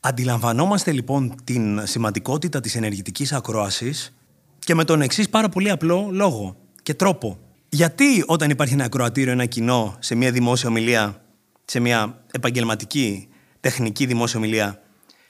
Αντιλαμβανόμαστε 0.00 0.92
λοιπόν 0.92 1.34
την 1.44 1.86
σημαντικότητα 1.86 2.60
της 2.60 2.74
ενεργητικής 2.74 3.32
ακρόασης 3.32 4.14
και 4.58 4.74
με 4.74 4.84
τον 4.84 5.00
εξής 5.00 5.28
πάρα 5.28 5.48
πολύ 5.48 5.70
απλό 5.70 6.08
λόγο 6.10 6.56
και 6.82 6.94
τρόπο. 6.94 7.38
Γιατί 7.68 8.24
όταν 8.26 8.50
υπάρχει 8.50 8.74
ένα 8.74 8.84
ακροατήριο, 8.84 9.32
ένα 9.32 9.46
κοινό 9.46 9.96
σε 9.98 10.14
μια 10.14 10.30
δημόσια 10.30 10.68
ομιλία, 10.68 11.24
σε 11.64 11.80
μια 11.80 12.24
επαγγελματική 12.32 13.28
τεχνική 13.60 14.06
δημόσια 14.06 14.38
ομιλία, 14.38 14.82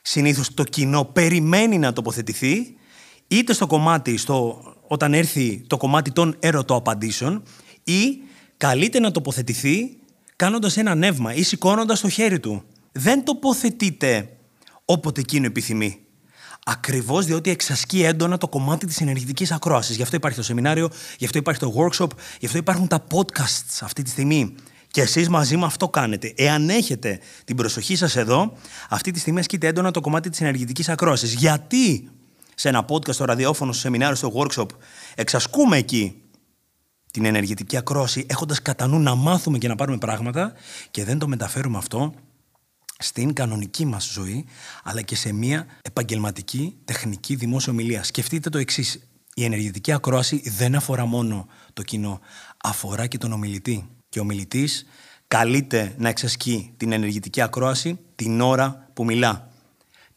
συνήθως 0.02 0.54
το 0.54 0.64
κοινό 0.64 1.04
περιμένει 1.04 1.78
να 1.78 1.92
τοποθετηθεί, 1.92 2.76
είτε 3.28 3.52
στο 3.52 3.66
κομμάτι, 3.66 4.16
στο, 4.16 4.62
όταν 4.86 5.14
έρθει 5.14 5.64
το 5.66 5.76
κομμάτι 5.76 6.12
των 6.12 6.36
ερωτοαπαντήσεων, 6.40 7.42
ή 7.84 8.18
καλείται 8.56 9.00
να 9.00 9.10
τοποθετηθεί 9.10 9.96
κάνοντας 10.36 10.76
ένα 10.76 10.94
νεύμα 10.94 11.34
ή 11.34 11.42
σηκώνοντας 11.42 12.00
το 12.00 12.08
χέρι 12.08 12.40
του. 12.40 12.62
Δεν 12.92 13.24
τοποθετείται 13.24 14.36
όποτε 14.84 15.20
εκείνο 15.20 15.46
επιθυμεί. 15.46 15.98
Ακριβώς 16.66 17.26
διότι 17.26 17.50
εξασκεί 17.50 18.02
έντονα 18.02 18.38
το 18.38 18.48
κομμάτι 18.48 18.86
της 18.86 19.00
ενεργητικής 19.00 19.52
ακρόασης. 19.52 19.96
Γι' 19.96 20.02
αυτό 20.02 20.16
υπάρχει 20.16 20.38
το 20.38 20.44
σεμινάριο, 20.44 20.90
γι' 21.18 21.24
αυτό 21.24 21.38
υπάρχει 21.38 21.60
το 21.60 21.74
workshop, 21.76 22.08
γι' 22.40 22.46
αυτό 22.46 22.58
υπάρχουν 22.58 22.88
τα 22.88 23.06
podcasts 23.10 23.78
αυτή 23.80 24.02
τη 24.02 24.10
στιγμή. 24.10 24.54
Και 24.90 25.00
εσείς 25.00 25.28
μαζί 25.28 25.56
με 25.56 25.64
αυτό 25.64 25.88
κάνετε. 25.88 26.32
Εάν 26.36 26.68
έχετε 26.68 27.20
την 27.44 27.56
προσοχή 27.56 27.96
σας 27.96 28.16
εδώ, 28.16 28.52
αυτή 28.88 29.10
τη 29.10 29.18
στιγμή 29.18 29.40
ασκείτε 29.40 29.66
έντονα 29.66 29.90
το 29.90 30.00
κομμάτι 30.00 30.30
της 30.30 30.40
ενεργητικής 30.40 30.88
ακρόασης. 30.88 31.34
Γιατί 31.34 32.08
σε 32.54 32.68
ένα 32.68 32.84
podcast, 32.88 33.14
στο 33.14 33.24
ραδιόφωνο, 33.24 33.72
στο 33.72 33.80
σεμινάριο, 33.80 34.14
στο 34.14 34.32
workshop, 34.34 34.68
εξασκούμε 35.14 35.76
εκεί 35.76 36.22
την 37.10 37.24
ενεργητική 37.24 37.76
ακρόαση, 37.76 38.26
έχοντας 38.28 38.62
κατά 38.62 38.86
νου 38.86 38.98
να 38.98 39.14
μάθουμε 39.14 39.58
και 39.58 39.68
να 39.68 39.74
πάρουμε 39.74 39.98
πράγματα 39.98 40.52
και 40.90 41.04
δεν 41.04 41.18
το 41.18 41.28
μεταφέρουμε 41.28 41.78
αυτό 41.78 42.14
στην 42.98 43.32
κανονική 43.32 43.84
μας 43.84 44.10
ζωή, 44.12 44.44
αλλά 44.82 45.02
και 45.02 45.16
σε 45.16 45.32
μια 45.32 45.66
επαγγελματική 45.82 46.76
τεχνική 46.84 47.34
δημόσια 47.34 47.72
ομιλία. 47.72 48.02
Σκεφτείτε 48.02 48.50
το 48.50 48.58
εξής. 48.58 49.08
Η 49.34 49.44
ενεργητική 49.44 49.92
ακρόαση 49.92 50.42
δεν 50.44 50.74
αφορά 50.74 51.06
μόνο 51.06 51.46
το 51.72 51.82
κοινό, 51.82 52.20
αφορά 52.62 53.06
και 53.06 53.18
τον 53.18 53.32
ομιλητή. 53.32 53.88
Και 54.08 54.18
ο 54.18 54.22
ομιλητής 54.22 54.86
καλείται 55.28 55.94
να 55.98 56.08
εξασκεί 56.08 56.72
την 56.76 56.92
ενεργητική 56.92 57.40
ακρόαση 57.40 57.98
την 58.14 58.40
ώρα 58.40 58.88
που 58.94 59.04
μιλά. 59.04 59.53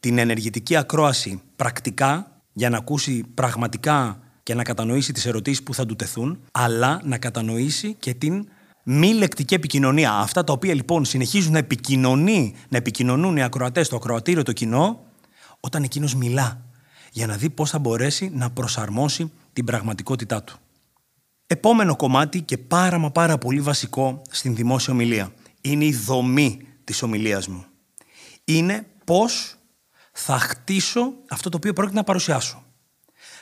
Την 0.00 0.18
ενεργητική 0.18 0.76
ακρόαση 0.76 1.42
πρακτικά, 1.56 2.42
για 2.52 2.70
να 2.70 2.76
ακούσει 2.76 3.24
πραγματικά 3.34 4.20
και 4.42 4.54
να 4.54 4.62
κατανοήσει 4.62 5.12
τις 5.12 5.26
ερωτήσεις 5.26 5.62
που 5.62 5.74
θα 5.74 5.86
του 5.86 5.96
τεθούν, 5.96 6.40
αλλά 6.52 7.00
να 7.04 7.18
κατανοήσει 7.18 7.96
και 7.98 8.14
την 8.14 8.48
μη 8.84 9.12
λεκτική 9.12 9.54
επικοινωνία. 9.54 10.12
Αυτά 10.12 10.44
τα 10.44 10.52
οποία 10.52 10.74
λοιπόν 10.74 11.04
συνεχίζουν 11.04 11.52
να, 11.52 11.58
επικοινωνεί, 11.58 12.54
να 12.68 12.76
επικοινωνούν 12.76 13.36
οι 13.36 13.42
ακροατές, 13.42 13.88
το 13.88 13.96
ακροατήριο, 13.96 14.42
το 14.42 14.52
κοινό, 14.52 15.04
όταν 15.60 15.82
εκείνος 15.82 16.14
μιλά, 16.14 16.62
για 17.12 17.26
να 17.26 17.36
δει 17.36 17.50
πώς 17.50 17.70
θα 17.70 17.78
μπορέσει 17.78 18.30
να 18.34 18.50
προσαρμόσει 18.50 19.32
την 19.52 19.64
πραγματικότητά 19.64 20.42
του. 20.42 20.58
Επόμενο 21.46 21.96
κομμάτι 21.96 22.40
και 22.40 22.58
πάρα 22.58 22.98
μα 22.98 23.10
πάρα 23.10 23.38
πολύ 23.38 23.60
βασικό 23.60 24.22
στην 24.30 24.54
δημόσια 24.54 24.92
ομιλία 24.92 25.32
είναι 25.60 25.84
η 25.84 25.92
δομή 25.92 26.60
της 26.84 27.02
ομιλίας 27.02 27.48
μου. 27.48 27.64
Είναι 28.44 28.86
πώς 29.04 29.57
θα 30.20 30.38
χτίσω 30.38 31.12
αυτό 31.28 31.48
το 31.48 31.56
οποίο 31.56 31.72
πρόκειται 31.72 31.96
να 31.96 32.04
παρουσιάσω. 32.04 32.62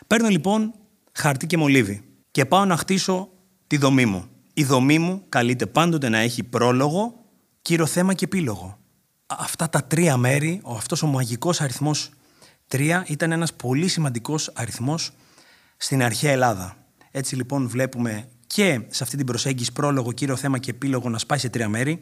Παίρνω 0.07 0.29
λοιπόν 0.29 0.75
χαρτί 1.13 1.47
και 1.47 1.57
μολύβι 1.57 2.05
και 2.31 2.45
πάω 2.45 2.65
να 2.65 2.77
χτίσω 2.77 3.29
τη 3.67 3.77
δομή 3.77 4.07
μου. 4.07 4.25
Η 4.55 4.65
δομή 4.65 4.99
μου 4.99 5.25
καλείται 5.29 5.67
πάντοτε 5.67 6.09
να 6.09 6.19
έχει 6.19 6.43
πρόλογο, 6.43 7.15
κύριο 7.63 7.87
θέμα 7.87 8.15
και 8.15 8.25
επίλογο. 8.25 8.79
Αυτά 9.27 9.69
τα 9.69 9.85
τρία 9.85 10.17
μέρη, 10.17 10.61
αυτός 10.77 11.03
ο 11.03 11.07
μαγικός 11.07 11.61
αριθμός 11.61 12.11
τρία 12.69 13.05
ήταν 13.09 13.33
ένας 13.33 13.53
πολύ 13.55 13.89
σημαντικός 13.89 14.51
αριθμός 14.55 15.13
στην 15.77 16.03
αρχαία 16.03 16.33
Ελλάδα. 16.33 16.77
Έτσι 17.11 17.37
λοιπόν 17.37 17.69
βλέπουμε 17.69 18.29
και 18.47 18.81
σε 18.89 19.03
αυτή 19.03 19.17
την 19.17 19.27
προσέγγιση 19.27 19.73
πρόλογο, 19.73 20.13
κύριο 20.13 20.37
θέμα 20.37 20.59
και 20.59 20.71
επίλογο 20.71 21.09
να 21.09 21.19
σπάει 21.19 21.39
σε 21.39 21.49
τρία 21.49 21.69
μέρη. 21.69 22.01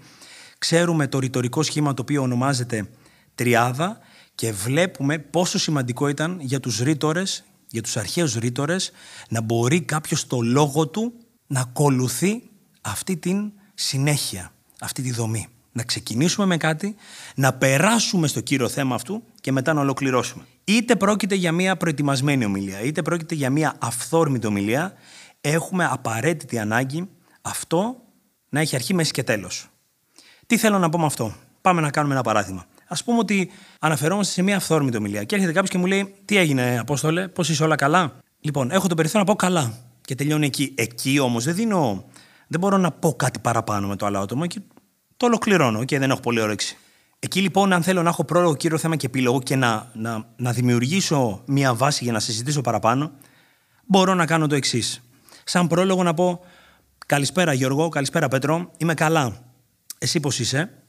Ξέρουμε 0.59 1.07
το 1.09 1.19
ρητορικό 1.19 1.63
σχήμα 1.63 1.95
το 1.95 2.03
οποίο 2.03 2.23
ονομάζεται 2.23 2.89
τριάδα 3.35 3.99
και 4.35 4.53
βλέπουμε 4.53 5.19
πόσο 5.19 5.59
σημαντικό 5.59 6.09
ήταν 6.09 6.39
για 6.41 6.61
τους 6.61 6.79
ρήτορες, 6.79 7.45
για 7.69 7.83
τους 7.83 7.97
αρχαίους 7.97 8.35
ρήτορες, 8.35 8.91
να 9.29 9.41
μπορεί 9.41 9.81
κάποιος 9.81 10.27
το 10.27 10.41
λόγο 10.41 10.89
του 10.89 11.13
να 11.47 11.61
ακολουθεί 11.61 12.43
αυτή 12.81 13.17
την 13.17 13.53
συνέχεια, 13.75 14.53
αυτή 14.81 15.03
τη 15.03 15.13
δομή. 15.13 15.49
Να 15.73 15.83
ξεκινήσουμε 15.83 16.47
με 16.47 16.57
κάτι, 16.57 16.95
να 17.35 17.53
περάσουμε 17.53 18.27
στο 18.27 18.41
κύριο 18.41 18.69
θέμα 18.69 18.95
αυτού 18.95 19.23
και 19.41 19.53
μετά 19.53 19.73
να 19.73 19.81
ολοκληρώσουμε. 19.81 20.45
Είτε 20.65 20.97
πρόκειται 20.97 21.35
για 21.35 21.53
μια 21.53 21.77
προετοιμασμένη 21.77 22.45
ομιλία, 22.45 22.81
είτε 22.81 23.03
πρόκειται 23.03 23.35
για 23.35 23.51
μια 23.51 23.77
αυθόρμητη 23.79 24.47
ομιλία, 24.47 24.93
έχουμε 25.41 25.89
απαραίτητη 25.91 26.59
ανάγκη 26.59 27.09
αυτό 27.43 27.97
να 28.49 28.61
έχει 28.61 28.75
αρχή, 28.75 28.95
μέση 28.95 29.11
και 29.11 29.23
τέλος. 29.23 29.69
Τι 30.47 30.57
θέλω 30.57 30.79
να 30.79 30.89
πω 30.89 30.99
με 30.99 31.07
αυτό; 31.07 31.35
Πάμε 31.61 31.81
να 31.81 31.91
κάνουμε 31.91 32.15
ένα 32.15 32.23
παράδειγμα. 32.23 32.67
Α 33.01 33.05
πούμε 33.05 33.19
ότι 33.19 33.51
αναφερόμαστε 33.79 34.33
σε 34.33 34.43
μια 34.43 34.57
αυθόρμητη 34.57 34.97
ομιλία 34.97 35.25
και 35.25 35.35
έρχεται 35.35 35.53
κάποιος 35.53 35.71
και 35.71 35.79
μου 35.79 35.87
λέει: 35.87 36.15
Τι 36.25 36.37
έγινε, 36.37 36.79
Απόστολε, 36.79 37.29
πώς 37.29 37.49
είσαι 37.49 37.65
όλα 37.65 37.77
καλά; 37.77 38.13
Λοιπόν, 38.41 38.71
έχω 38.71 38.89
το 38.89 38.95
περιθώριο 38.95 39.27
να 39.27 39.33
πω 39.33 39.39
καλά 39.39 39.75
και 40.01 40.15
τελειώνει 40.15 40.47
εκεί. 40.47 40.75
Εκεί 40.77 41.19
όμως 41.19 41.45
δεν 41.45 41.55
δίνω. 41.55 42.05
Δεν 42.47 42.61
μπορώ 42.61 42.77
να 42.77 42.91
πω 42.91 43.15
κάτι 43.15 43.39
παραπάνω 43.39 43.89
με 43.89 43.97
το 43.97 44.07
άλλο 44.07 44.19
άτομο 44.19 44.47
και 44.47 44.61
το 45.17 45.27
ολοκληρώνω 45.27 45.85
και 45.85 45.99
δεν 45.99 46.11
έχω 46.11 46.21
πολύ 46.21 46.41
όρεξη. 46.41 46.77
Εκεί 47.19 47.41
λοιπόν, 47.41 47.73
αν 47.73 47.83
θέλω 47.83 48.03
να 48.03 48.09
έχω 48.09 48.25
πρόλογο, 48.25 48.57
κύριο 48.57 48.79
θέμα 48.79 48.97
και 48.97 49.07
επίλογο 49.07 49.41
και 49.41 49.57
να, 49.57 49.91
να, 49.95 50.27
να 50.37 50.53
δημιουργήσω 50.53 51.43
μια 51.47 51.75
βάση 51.75 52.05
για 52.05 52.13
να 52.13 52.21
συζητήσω 52.21 52.61
παραπάνω, 52.61 53.13
μπορώ 53.87 54.15
να 54.15 54.27
κάνω 54.27 54.47
το 54.47 54.55
εξής. 54.55 55.03
Σαν 55.45 55.67
πρόλογο 55.67 56.03
να 56.03 56.15
πω 56.15 56.41
Καλησπέρα 57.07 57.53
Γιώργο, 57.53 57.89
καλησπέρα 57.89 58.29
Πέτρο, 58.29 58.71
είμαι 58.77 58.95
καλά. 58.95 59.37
Εσύ 59.99 60.21
πώς 60.21 60.39
είσαι, 60.39 60.84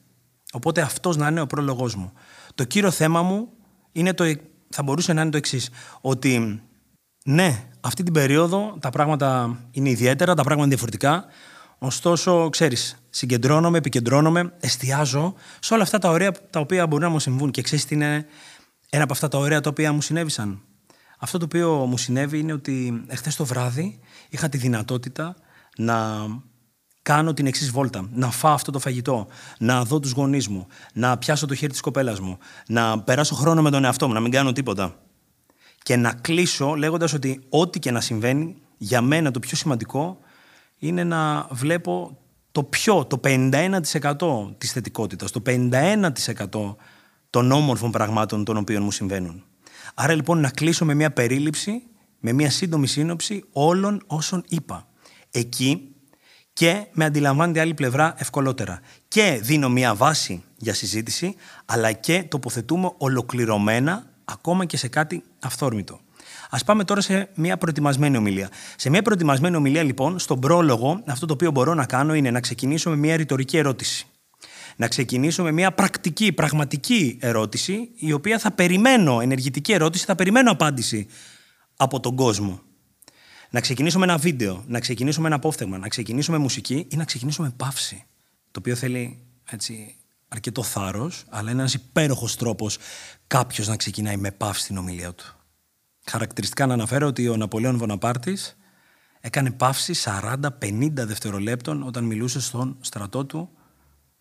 Οπότε 0.55 0.81
αυτός 0.81 1.17
να 1.17 1.27
είναι 1.27 1.41
ο 1.41 1.47
πρόλογός 1.47 1.95
μου. 1.95 2.11
Το 2.55 2.63
κύριο 2.63 2.91
θέμα 2.91 3.21
μου 3.21 3.47
είναι 3.91 4.13
το, 4.13 4.35
θα 4.69 4.83
μπορούσε 4.83 5.13
να 5.13 5.21
είναι 5.21 5.29
το 5.29 5.37
εξής. 5.37 5.69
Ότι 6.01 6.61
ναι, 7.25 7.69
αυτή 7.81 8.03
την 8.03 8.13
περίοδο 8.13 8.77
τα 8.81 8.89
πράγματα 8.89 9.59
είναι 9.71 9.89
ιδιαίτερα, 9.89 10.33
τα 10.33 10.43
πράγματα 10.43 10.61
είναι 10.61 10.75
διαφορετικά. 10.75 11.25
Ωστόσο, 11.77 12.49
ξέρεις, 12.49 12.95
συγκεντρώνομαι, 13.09 13.77
επικεντρώνομαι, 13.77 14.53
εστιάζω 14.59 15.33
σε 15.59 15.73
όλα 15.73 15.83
αυτά 15.83 15.97
τα 15.97 16.09
ωραία 16.09 16.31
τα 16.49 16.59
οποία 16.59 16.87
μπορεί 16.87 17.03
να 17.03 17.09
μου 17.09 17.19
συμβούν. 17.19 17.51
Και 17.51 17.61
ξέρεις 17.61 17.85
τι 17.85 17.95
είναι 17.95 18.25
ένα 18.89 19.03
από 19.03 19.13
αυτά 19.13 19.27
τα 19.27 19.37
ωραία 19.37 19.61
τα 19.61 19.69
οποία 19.69 19.93
μου 19.93 20.01
συνέβησαν. 20.01 20.61
Αυτό 21.19 21.37
το 21.37 21.45
οποίο 21.45 21.69
μου 21.71 21.97
συνέβη 21.97 22.39
είναι 22.39 22.53
ότι 22.53 23.03
εχθές 23.07 23.35
το 23.35 23.45
βράδυ 23.45 23.99
είχα 24.29 24.49
τη 24.49 24.57
δυνατότητα 24.57 25.35
να 25.77 26.27
κάνω 27.05 27.33
την 27.33 27.45
εξής 27.45 27.71
βόλτα. 27.71 28.09
Να 28.13 28.31
φάω 28.31 28.53
αυτό 28.53 28.71
το 28.71 28.79
φαγητό, 28.79 29.27
να 29.59 29.83
δω 29.83 29.99
τους 29.99 30.11
γονείς 30.11 30.47
μου, 30.47 30.67
να 30.93 31.17
πιάσω 31.17 31.45
το 31.45 31.55
χέρι 31.55 31.71
της 31.71 31.81
κοπέλας 31.81 32.19
μου, 32.19 32.37
να 32.67 32.99
περάσω 32.99 33.35
χρόνο 33.35 33.61
με 33.61 33.69
τον 33.69 33.83
εαυτό 33.83 34.07
μου, 34.07 34.13
να 34.13 34.19
μην 34.19 34.31
κάνω 34.31 34.51
τίποτα. 34.51 34.95
Και 35.83 35.95
να 35.95 36.13
κλείσω 36.13 36.73
λέγοντας 36.73 37.13
ότι 37.13 37.41
ό,τι 37.49 37.79
και 37.79 37.91
να 37.91 38.01
συμβαίνει, 38.01 38.55
για 38.77 39.01
μένα 39.01 39.31
το 39.31 39.39
πιο 39.39 39.57
σημαντικό 39.57 40.19
είναι 40.77 41.03
να 41.03 41.47
βλέπω 41.51 42.17
το 42.51 42.63
πιο, 42.63 43.05
το 43.05 43.19
51% 43.23 44.55
της 44.57 44.71
θετικότητας, 44.71 45.31
το 45.31 45.41
51% 45.45 46.75
των 47.29 47.51
όμορφων 47.51 47.91
πραγμάτων 47.91 48.43
των 48.43 48.57
οποίων 48.57 48.83
μου 48.83 48.91
συμβαίνουν. 48.91 49.43
Άρα 49.93 50.13
λοιπόν 50.13 50.39
να 50.39 50.49
κλείσω 50.49 50.85
με 50.85 50.93
μια 50.93 51.11
περίληψη, 51.11 51.83
με 52.19 52.31
μια 52.31 52.49
σύντομη 52.49 52.87
σύνοψη 52.87 53.43
όλων 53.51 54.01
όσων 54.07 54.43
είπα. 54.47 54.87
Εκεί 55.31 55.94
και 56.55 56.85
με 56.91 57.05
αντιλαμβάνει 57.05 57.59
άλλη 57.59 57.73
πλευρά 57.73 58.13
ευκολότερα. 58.17 58.79
Και 59.07 59.39
δίνω 59.41 59.69
μια 59.69 59.95
βάση 59.95 60.43
για 60.57 60.73
συζήτηση, 60.73 61.35
αλλά 61.65 61.91
και 61.91 62.23
τοποθετούμε 62.23 62.91
ολοκληρωμένα 62.97 64.05
ακόμα 64.25 64.65
και 64.65 64.77
σε 64.77 64.87
κάτι 64.87 65.23
αυθόρμητο. 65.39 65.99
Α 66.49 66.57
πάμε 66.65 66.83
τώρα 66.83 67.01
σε 67.01 67.29
μια 67.35 67.57
προετοιμασμένη 67.57 68.17
ομιλία. 68.17 68.49
Σε 68.75 68.89
μια 68.89 69.01
προετοιμασμένη 69.01 69.55
ομιλία, 69.55 69.83
λοιπόν, 69.83 70.19
στον 70.19 70.39
πρόλογο, 70.39 71.03
αυτό 71.05 71.25
το 71.25 71.33
οποίο 71.33 71.51
μπορώ 71.51 71.73
να 71.73 71.85
κάνω 71.85 72.13
είναι 72.13 72.31
να 72.31 72.39
ξεκινήσω 72.39 72.89
με 72.89 72.95
μια 72.95 73.15
ρητορική 73.15 73.57
ερώτηση. 73.57 74.07
Να 74.75 74.87
ξεκινήσω 74.87 75.43
με 75.43 75.51
μια 75.51 75.71
πρακτική, 75.71 76.31
πραγματική 76.31 77.17
ερώτηση, 77.21 77.89
η 77.95 78.11
οποία 78.11 78.39
θα 78.39 78.51
περιμένω, 78.51 79.19
ενεργητική 79.21 79.71
ερώτηση, 79.71 80.05
θα 80.05 80.15
περιμένω 80.15 80.51
απάντηση 80.51 81.07
από 81.77 81.99
τον 81.99 82.15
κόσμο 82.15 82.61
να 83.55 83.61
ξεκινήσω 83.61 83.99
με 83.99 84.05
ένα 84.05 84.17
βίντεο, 84.17 84.63
να 84.67 84.79
ξεκινήσω 84.79 85.21
με 85.21 85.27
ένα 85.27 85.35
απόφθεγμα, 85.35 85.77
να 85.77 85.87
ξεκινήσω 85.87 86.31
με 86.31 86.37
μουσική 86.37 86.87
ή 86.91 86.95
να 86.95 87.03
ξεκινήσω 87.03 87.41
με 87.41 87.53
παύση. 87.57 88.05
Το 88.51 88.59
οποίο 88.59 88.75
θέλει 88.75 89.19
έτσι, 89.49 89.95
αρκετό 90.27 90.63
θάρρος, 90.63 91.23
αλλά 91.29 91.51
είναι 91.51 91.59
ένας 91.59 91.73
υπέροχος 91.73 92.35
τρόπος 92.35 92.77
κάποιος 93.27 93.67
να 93.67 93.75
ξεκινάει 93.75 94.17
με 94.17 94.31
παύση 94.31 94.61
στην 94.61 94.77
ομιλία 94.77 95.13
του. 95.13 95.35
Χαρακτηριστικά 96.05 96.65
να 96.65 96.73
αναφέρω 96.73 97.07
ότι 97.07 97.27
ο 97.27 97.37
Ναπολέον 97.37 97.77
Βοναπάρτης 97.77 98.57
έκανε 99.19 99.51
παύση 99.51 99.93
40-50 100.21 100.89
δευτερολέπτων 100.93 101.83
όταν 101.83 102.03
μιλούσε 102.03 102.39
στον 102.39 102.77
στρατό 102.81 103.25
του. 103.25 103.49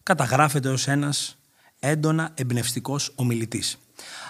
Καταγράφεται 0.03 0.69
ως 0.69 0.89
ένας 0.89 1.39
έντονα 1.79 2.31
εμπνευστικός 2.35 3.13
ομιλητής. 3.15 3.79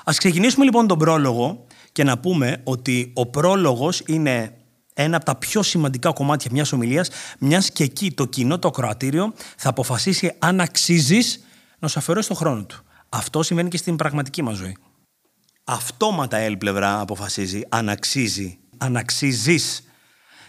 Α 0.05 0.13
ξεκινήσουμε 0.17 0.65
λοιπόν 0.65 0.87
τον 0.87 0.99
πρόλογο 0.99 1.67
και 1.93 2.05
να 2.05 2.19
πούμε 2.19 2.61
ότι 2.65 3.11
ο 3.15 3.27
πρόλογος 3.27 4.03
είναι 4.07 4.59
ένα 4.95 5.17
από 5.17 5.25
τα 5.25 5.37
πιο 5.37 5.63
σημαντικά 5.63 6.13
κομμάτια 6.13 6.51
μιας 6.53 6.73
ομιλίας, 6.73 7.09
μιας 7.39 7.71
και 7.71 7.85
εκεί 7.85 8.13
το 8.13 8.25
κοινό, 8.27 8.59
το 8.59 8.71
κροατήριο, 8.71 9.33
θα 9.57 9.69
αποφασίσει 9.69 10.35
αν 10.39 10.61
αξίζεις 10.61 11.45
να 11.79 11.89
σου 11.89 11.99
αφαιρώσεις 11.99 12.29
το 12.29 12.35
χρόνο 12.35 12.65
του. 12.65 12.85
Αυτό 13.09 13.43
σημαίνει 13.43 13.69
και 13.69 13.77
στην 13.77 13.97
πραγματική 13.97 14.43
μας 14.43 14.57
ζωή. 14.57 14.77
Αυτόματα 15.65 16.43
η 16.43 16.45
άλλη 16.45 16.57
πλευρά 16.57 17.01
αποφασίζει 17.01 17.61
αν 17.69 17.89
αξίζει, 17.89 18.59
αν 18.79 18.97
αξίζεις 18.97 19.85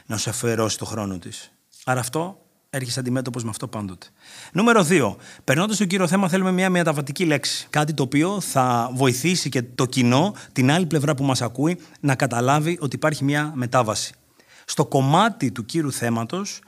να 0.05 0.17
σου 0.17 0.29
αφαιρώσεις 0.29 0.77
το 0.77 0.85
χρόνο 0.85 1.17
της. 1.17 1.51
Άρα 1.85 1.99
αυτό 1.99 2.39
έρχεσαι 2.69 2.99
αντιμέτωπος 2.99 3.43
με 3.43 3.49
αυτό 3.49 3.67
πάντοτε. 3.67 4.07
Νούμερο 4.51 4.85
2. 4.89 5.15
Περνώντας 5.43 5.75
στο 5.75 5.85
κύριο 5.85 6.07
θέμα, 6.07 6.29
θέλουμε 6.29 6.51
μια 6.51 6.69
μεταβατική 6.69 7.25
λέξη. 7.25 7.67
Κάτι 7.69 7.93
το 7.93 8.03
οποίο 8.03 8.41
θα 8.41 8.89
βοηθήσει 8.93 9.49
και 9.49 9.61
το 9.61 9.85
κοινό, 9.85 10.35
την 10.51 10.71
άλλη 10.71 10.85
πλευρά 10.85 11.15
που 11.15 11.23
μας 11.23 11.41
ακούει, 11.41 11.79
να 11.99 12.15
καταλάβει 12.15 12.77
ότι 12.81 12.95
υπάρχει 12.95 13.23
μια 13.23 13.51
μετάβαση. 13.55 14.13
Στο 14.65 14.86
κομμάτι 14.86 15.51
του 15.51 15.65
κύρου 15.65 15.91
θέματος, 15.91 16.62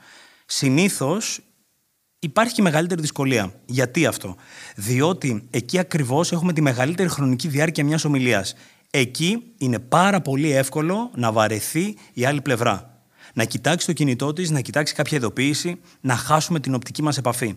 συνήθως 0.46 1.40
υπάρχει 2.18 2.54
και 2.54 2.62
μεγαλύτερη 2.62 3.00
δυσκολία. 3.00 3.52
Γιατί 3.66 4.06
αυτό; 4.06 4.36
Διότι 4.76 5.48
εκεί 5.50 5.78
ακριβώς 5.78 6.32
έχουμε 6.32 6.52
τη 6.52 6.60
μεγαλύτερη 6.60 7.08
χρονική 7.08 7.48
διάρκεια 7.48 7.84
μιας 7.84 8.04
ομιλίας. 8.04 8.54
Εκεί 8.90 9.42
είναι 9.58 9.78
πάρα 9.78 10.20
πολύ 10.20 10.50
εύκολο 10.50 11.10
να 11.14 11.32
βαρεθεί 11.32 11.96
η 12.12 12.24
άλλη 12.24 12.40
πλευρά. 12.40 13.02
Να 13.34 13.44
κοιτάξει 13.44 13.86
το 13.86 13.92
κινητό 13.92 14.32
της, 14.32 14.50
να 14.50 14.60
κοιτάξει 14.60 14.94
κάποια 14.94 15.16
ειδοποίηση, 15.16 15.80
να 16.00 16.16
χάσουμε 16.16 16.60
την 16.60 16.74
οπτική 16.74 17.02
μας 17.02 17.16
επαφή. 17.16 17.56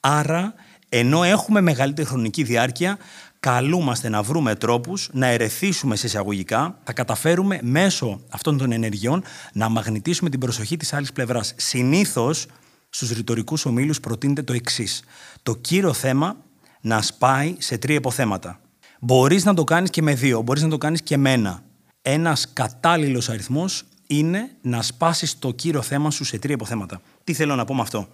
Άρα, 0.00 0.54
ενώ 0.88 1.22
έχουμε 1.22 1.60
μεγαλύτερη 1.60 2.08
χρονική 2.08 2.42
διάρκεια, 2.42 2.98
καλούμαστε 3.40 4.08
να 4.08 4.22
βρούμε 4.22 4.54
τρόπους 4.54 5.08
να 5.12 5.26
ερεθίσουμε 5.26 5.96
σε 5.96 6.06
εισαγωγικά, 6.06 6.78
θα 6.84 6.92
καταφέρουμε 6.92 7.58
μέσω 7.62 8.20
αυτών 8.30 8.58
των 8.58 8.72
ενεργειών 8.72 9.22
να 9.52 9.68
μαγνητήσουμε 9.68 10.30
την 10.30 10.40
προσοχή 10.40 10.76
της 10.76 10.92
άλλης 10.92 11.12
πλευράς. 11.12 11.54
Συνήθως 11.56 12.46
στους 12.88 13.10
ρητορικούς 13.10 13.64
ομίλους 13.64 14.00
προτείνεται 14.00 14.42
το 14.42 14.52
εξής. 14.52 15.02
Το 15.42 15.56
κύριο 15.56 15.92
θέμα 15.92 16.36
να 16.80 17.02
σπάει 17.02 17.54
σε 17.58 17.78
τρία 17.78 17.96
υποθέματα. 17.96 18.60
Μπορείς 19.00 19.44
να 19.44 19.54
το 19.54 19.64
κάνεις 19.64 19.90
και 19.90 20.02
με 20.02 20.14
δύο, 20.14 20.40
μπορείς 20.40 20.62
να 20.62 20.68
το 20.68 20.78
κάνεις 20.78 21.02
και 21.02 21.16
με 21.16 21.32
ένα. 21.32 21.62
Ένας 22.02 22.52
κατάλληλος 22.52 23.28
αριθμός 23.28 23.84
είναι 24.06 24.50
να 24.60 24.82
σπάσεις 24.82 25.38
το 25.38 25.52
κύριο 25.52 25.82
θέμα 25.82 26.10
σου 26.10 26.24
σε 26.24 26.38
τρία 26.38 26.54
υποθέματα. 26.54 27.00
Τι 27.24 27.32
θέλω 27.32 27.54
να 27.54 27.64
πω 27.64 27.74
με 27.74 27.80
αυτό; 27.80 28.08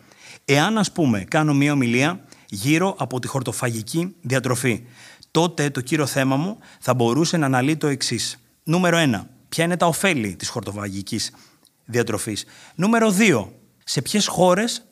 Εάν, 0.45 0.79
ας 0.79 0.93
πούμε, 0.93 1.21
κάνω 1.21 1.55
μία 1.55 1.73
ομιλία 1.73 2.21
γύρω 2.49 2.95
από 2.99 3.19
τη 3.19 3.27
χορτοφαγική 3.27 4.15
διατροφή, 4.21 4.83
τότε 5.35 5.71
το 5.71 5.81
κύριο 5.81 6.07
θέμα 6.07 6.37
μου 6.37 6.59
θα 6.81 6.95
μπορούσε 6.95 7.37
να 7.37 7.47
αναλύει 7.47 7.77
το 7.77 7.87
εξής. 7.87 8.39
Νούμερο 8.65 8.99
1. 8.99 9.21
Ποια 9.49 9.65
είναι 9.65 9.77
τα 9.77 9.87
ωφέλη 9.87 10.37
της 10.37 10.49
χορτοφαγική 10.49 11.21
διατροφής. 11.85 12.45
Νούμερο 12.75 13.15
2. 13.19 13.49
Σε 13.85 14.03
ποιες 14.03 14.27
χώρες 14.27 14.85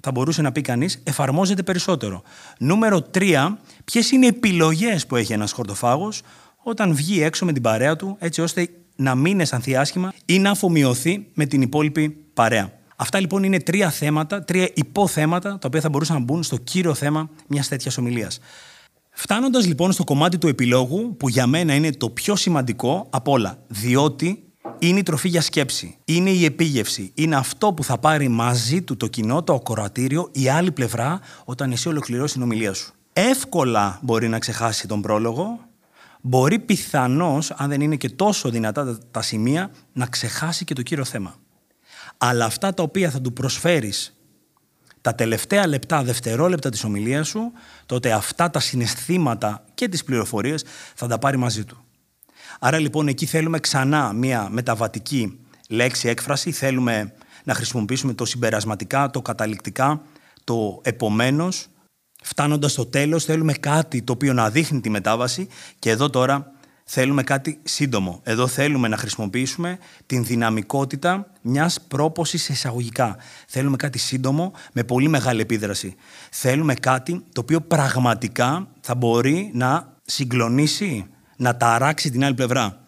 θα 0.00 0.10
μπορούσε 0.10 0.42
να 0.42 0.52
πει 0.52 0.60
κανείς, 0.60 1.02
εφαρμόζεται 1.04 1.62
περισσότερο. 1.62 2.22
Νούμερο 2.58 3.02
3. 3.02 3.58
Ποιες 3.84 4.10
είναι 4.10 4.24
οι 4.24 4.28
επιλογές 4.28 5.06
που 5.06 5.16
έχει 5.16 5.32
ένας 5.32 5.52
χορτοφάγος 5.52 6.22
όταν 6.62 6.94
βγει 6.94 7.22
έξω 7.22 7.44
με 7.44 7.52
την 7.52 7.62
παρέα 7.62 7.96
του, 7.96 8.16
έτσι 8.18 8.40
ώστε 8.40 8.68
να 8.96 9.14
μην 9.14 9.40
αισθανθεί 9.40 9.76
άσχημα 9.76 10.12
ή 10.24 10.38
να 10.38 10.50
αφομοιωθεί 10.50 11.26
με 11.34 11.46
την 11.46 11.62
υπόλοιπη 11.62 12.08
παρέα. 12.34 12.72
Αυτά 12.96 13.20
λοιπόν 13.20 13.42
είναι 13.42 13.60
τρία 13.60 13.90
θέματα, 13.90 14.44
τρία 14.44 14.70
υποθέματα, 14.74 15.58
τα 15.58 15.66
οποία 15.66 15.80
θα 15.80 15.88
μπορούσαν 15.88 16.16
να 16.16 16.22
μπουν 16.22 16.42
στο 16.42 16.56
κύριο 16.56 16.94
θέμα 16.94 17.30
μιας 17.46 17.68
τέτοιας 17.68 17.98
ομιλίας. 17.98 18.40
Φτάνοντας 19.22 19.66
λοιπόν 19.66 19.92
στο 19.92 20.04
κομμάτι 20.04 20.38
του 20.38 20.48
επιλόγου, 20.48 21.16
που 21.16 21.28
για 21.28 21.46
μένα 21.46 21.74
είναι 21.74 21.92
το 21.92 22.10
πιο 22.10 22.36
σημαντικό 22.36 23.06
από 23.10 23.32
όλα, 23.32 23.58
διότι 23.68 24.44
είναι 24.78 24.98
η 24.98 25.02
τροφή 25.02 25.28
για 25.28 25.40
σκέψη, 25.40 25.96
είναι 26.04 26.30
η 26.30 26.44
επίγευση, 26.44 27.10
είναι 27.14 27.36
αυτό 27.36 27.72
που 27.72 27.84
θα 27.84 27.98
πάρει 27.98 28.28
μαζί 28.28 28.82
του 28.82 28.96
το 28.96 29.06
κοινό, 29.06 29.42
το 29.42 29.54
ακροατήριο, 29.54 30.28
η 30.32 30.48
άλλη 30.48 30.70
πλευρά, 30.70 31.20
όταν 31.44 31.72
εσύ 31.72 31.88
ολοκληρώσεις 31.88 32.32
την 32.32 32.42
ομιλία 32.42 32.72
σου. 32.72 32.92
Εύκολα 33.12 33.98
μπορεί 34.02 34.28
να 34.28 34.38
ξεχάσει 34.38 34.86
τον 34.86 35.00
πρόλογο, 35.00 35.58
μπορεί 36.20 36.58
πιθανώς, 36.58 37.50
αν 37.50 37.68
δεν 37.68 37.80
είναι 37.80 37.96
και 37.96 38.10
τόσο 38.10 38.50
δυνατά 38.50 38.98
τα 39.10 39.22
σημεία, 39.22 39.70
να 39.92 40.06
ξεχάσει 40.06 40.64
και 40.64 40.74
το 40.74 40.82
κύριο 40.82 41.04
θέμα. 41.04 41.34
Αλλά 42.18 42.44
αυτά 42.44 42.74
τα 42.74 42.82
οποία 42.82 43.10
θα 43.10 43.20
του 43.20 43.32
προσφέρεις 43.32 44.19
τα 45.00 45.14
τελευταία 45.14 45.66
λεπτά, 45.66 46.02
δευτερόλεπτα 46.02 46.70
της 46.70 46.84
ομιλίας 46.84 47.28
σου, 47.28 47.52
τότε 47.86 48.12
αυτά 48.12 48.50
τα 48.50 48.60
συναισθήματα 48.60 49.64
και 49.74 49.88
τις 49.88 50.04
πληροφορίες 50.04 50.64
θα 50.94 51.06
τα 51.06 51.18
πάρει 51.18 51.36
μαζί 51.36 51.64
του. 51.64 51.84
Άρα 52.60 52.78
λοιπόν 52.78 53.08
εκεί 53.08 53.26
θέλουμε 53.26 53.58
ξανά 53.58 54.12
μια 54.12 54.48
μεταβατική 54.50 55.38
λέξη, 55.68 56.08
έκφραση, 56.08 56.52
θέλουμε 56.52 57.12
να 57.44 57.54
χρησιμοποιήσουμε 57.54 58.14
το 58.14 58.24
συμπερασματικά, 58.24 59.10
το 59.10 59.22
καταληκτικά, 59.22 60.02
το 60.44 60.80
επομένως, 60.82 61.66
φτάνοντας 62.22 62.72
στο 62.72 62.86
τέλος 62.86 63.24
θέλουμε 63.24 63.52
κάτι 63.52 64.02
το 64.02 64.12
οποίο 64.12 64.32
να 64.32 64.50
δείχνει 64.50 64.80
τη 64.80 64.90
μετάβαση. 64.90 65.48
Και 65.78 65.90
εδώ 65.90 66.10
τώρα 66.10 66.52
θέλουμε 66.92 67.22
κάτι 67.22 67.60
σύντομο. 67.62 68.20
Εδώ 68.22 68.46
θέλουμε 68.46 68.88
να 68.88 68.96
χρησιμοποιήσουμε 68.96 69.78
την 70.06 70.24
δυναμικότητα 70.24 71.26
μιας 71.40 71.80
πρόπωσης 71.88 72.48
εισαγωγικά. 72.48 73.16
Θέλουμε 73.46 73.76
κάτι 73.76 73.98
σύντομο 73.98 74.52
με 74.72 74.84
πολύ 74.84 75.08
μεγάλη 75.08 75.40
επίδραση. 75.40 75.94
Θέλουμε 76.30 76.74
κάτι 76.74 77.24
το 77.32 77.40
οποίο 77.40 77.60
πραγματικά 77.60 78.68
θα 78.80 78.94
μπορεί 78.94 79.50
να 79.54 79.92
συγκλονίσει, 80.04 81.06
να 81.36 81.56
ταράξει 81.56 82.10
την 82.10 82.24
άλλη 82.24 82.34
πλευρά. 82.34 82.80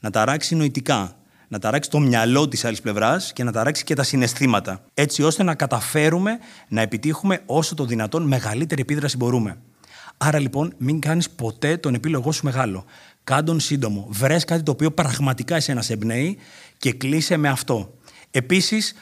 Να 0.00 0.10
ταράξει 0.10 0.54
νοητικά, 0.54 1.16
να 1.48 1.58
ταράξει 1.58 1.90
το 1.90 1.98
μυαλό 1.98 2.48
της 2.48 2.64
άλλης 2.64 2.80
πλευράς 2.80 3.32
και 3.32 3.44
να 3.44 3.52
ταράξει 3.52 3.84
και 3.84 3.94
τα 3.94 4.02
συναισθήματα. 4.02 4.80
Έτσι 4.94 5.22
ώστε 5.22 5.42
να 5.42 5.54
καταφέρουμε 5.54 6.38
να 6.68 6.80
επιτύχουμε 6.80 7.42
όσο 7.46 7.74
το 7.74 7.84
δυνατόν 7.84 8.22
μεγαλύτερη 8.22 8.80
επίδραση 8.80 9.16
μπορούμε. 9.16 9.56
Άρα 10.24 10.38
λοιπόν 10.38 10.72
μην 10.78 11.00
κάνεις 11.00 11.30
ποτέ 11.30 11.76
τον 11.76 11.94
επίλογό 11.94 12.32
σου 12.32 12.44
μεγάλο. 12.44 12.84
Κάντον 13.24 13.60
σύντομο. 13.60 14.06
Βρες 14.10 14.44
κάτι 14.44 14.62
το 14.62 14.70
οποίο 14.70 14.90
πραγματικά 14.90 15.56
εσένα 15.56 15.82
σε 15.82 15.92
εμπνέει 15.92 16.38
και 16.78 16.92
κλείσε 16.92 17.36
με 17.36 17.48
αυτό. 17.48 17.94
Επίσης, 18.30 18.94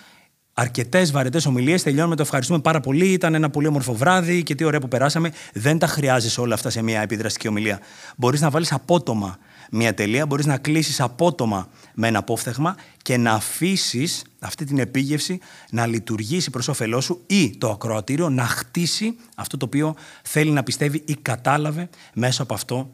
αρκετές 0.54 1.11
βαρετές 1.11 1.46
ομιλίες 1.46 1.83
τελειώνουμε 1.83 2.16
το 2.16 2.22
ευχαριστούμε 2.22 2.61
πάρα 2.61 2.80
πολύ. 2.80 3.06
Ήταν 3.06 3.35
ένα 3.35 3.50
πολύ 3.50 3.66
όμορφο 3.66 3.94
βράδυ 3.94 4.42
και 4.42 4.54
τι 4.54 4.64
ωραία 4.64 4.80
που 4.80 4.88
περάσαμε. 4.88 5.33
Δεν 5.52 5.78
τα 5.78 5.87
χρειάζεσαι 5.87 6.40
όλα 6.40 6.54
αυτά 6.54 6.70
σε 6.70 6.83
μια 6.83 7.00
επιδραστική 7.00 7.48
ομιλία. 7.48 7.80
Μπορείς 8.16 8.40
να 8.40 8.50
βάλεις 8.50 8.72
απότομα 8.72 9.38
μια 9.70 9.94
τελεία, 9.94 10.26
μπορείς 10.26 10.46
να 10.46 10.59
κλείσεις 10.59 11.00
απότομα 11.00 11.68
με 11.94 12.09
ένα 12.09 12.18
απόφθεγμα 12.18 12.76
και 13.02 13.16
να 13.16 13.33
αφήσεις 13.33 14.22
αυτή 14.38 14.64
την 14.64 14.78
επίγευση 14.78 15.38
να 15.70 15.87
λειτουργήσει 15.87 16.50
προς 16.50 16.68
όφελός 16.68 17.04
σου 17.04 17.22
ή 17.26 17.56
το 17.59 17.70
ακροατήριο 17.70 18.28
να 18.28 18.44
χτίσει 18.44 19.16
αυτό 19.37 19.56
το 19.56 19.64
οποίο 19.64 19.94
θέλει 20.22 20.50
να 20.50 20.62
πιστεύει 20.62 21.02
ή 21.06 21.14
κατάλαβε 21.14 21.88
μέσα 22.14 22.42
από 22.42 22.54
αυτό 22.54 22.90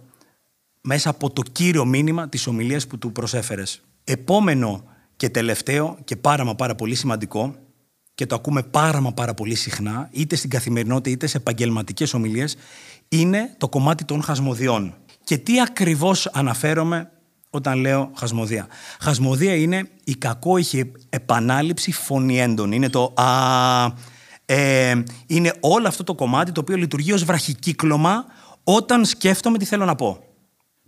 μέσα 0.86 1.10
από 1.10 1.30
το 1.30 1.42
κύριο 1.52 1.84
μήνυμα 1.84 2.28
της 2.28 2.46
ομιλίας 2.46 2.86
που 2.86 2.98
του 2.98 3.12
προσέφερες. 3.12 3.80
Επόμενο 4.04 4.84
και 5.16 5.28
τελευταίο 5.28 5.98
και 6.04 6.16
πάρα 6.16 6.44
μα 6.44 6.54
πάρα 6.54 6.74
πολύ 6.74 6.94
σημαντικό 6.94 7.54
και 8.14 8.26
το 8.26 8.34
ακούμε 8.34 8.62
πάρα 8.62 9.00
μα 9.00 9.12
πάρα 9.12 9.34
πολύ 9.34 9.54
συχνά, 9.54 10.08
είτε 10.12 10.36
στην 10.36 10.50
καθημερινότητα 10.50 11.10
είτε 11.10 11.26
σε 11.26 11.36
επαγγελματικές 11.36 12.14
ομιλίες, 12.14 12.56
είναι 13.08 13.54
το 13.58 13.68
κομμάτι 13.68 14.04
των 14.04 14.22
χασμοδιών. 14.22 14.94
Και 15.24 15.38
τι 15.38 15.60
ακριβώς 15.60 16.26
αναφέρομαι 16.26 17.10
όταν 17.50 17.78
λέω 17.78 18.10
χασμοδία. 18.16 18.66
Χασμοδία 19.00 19.54
είναι 19.54 19.88
η 20.04 20.14
κακόηχη 20.14 20.92
επανάληψη 21.08 21.92
φωνή 21.92 22.40
έντονη. 22.40 22.76
Είναι 22.76 22.88
το 22.88 23.12
α, 23.16 23.26
ε, 24.44 25.02
είναι 25.26 25.52
όλο 25.60 25.88
αυτό 25.88 26.04
το 26.04 26.14
κομμάτι 26.14 26.52
το 26.52 26.60
οποίο 26.60 26.76
λειτουργεί 26.76 27.12
ως 27.12 27.24
βραχικύκλωμα 27.24 28.24
όταν 28.64 29.04
σκέφτομαι 29.04 29.58
τι 29.58 29.64
θέλω 29.64 29.84
να 29.84 29.94
πω. 29.94 30.25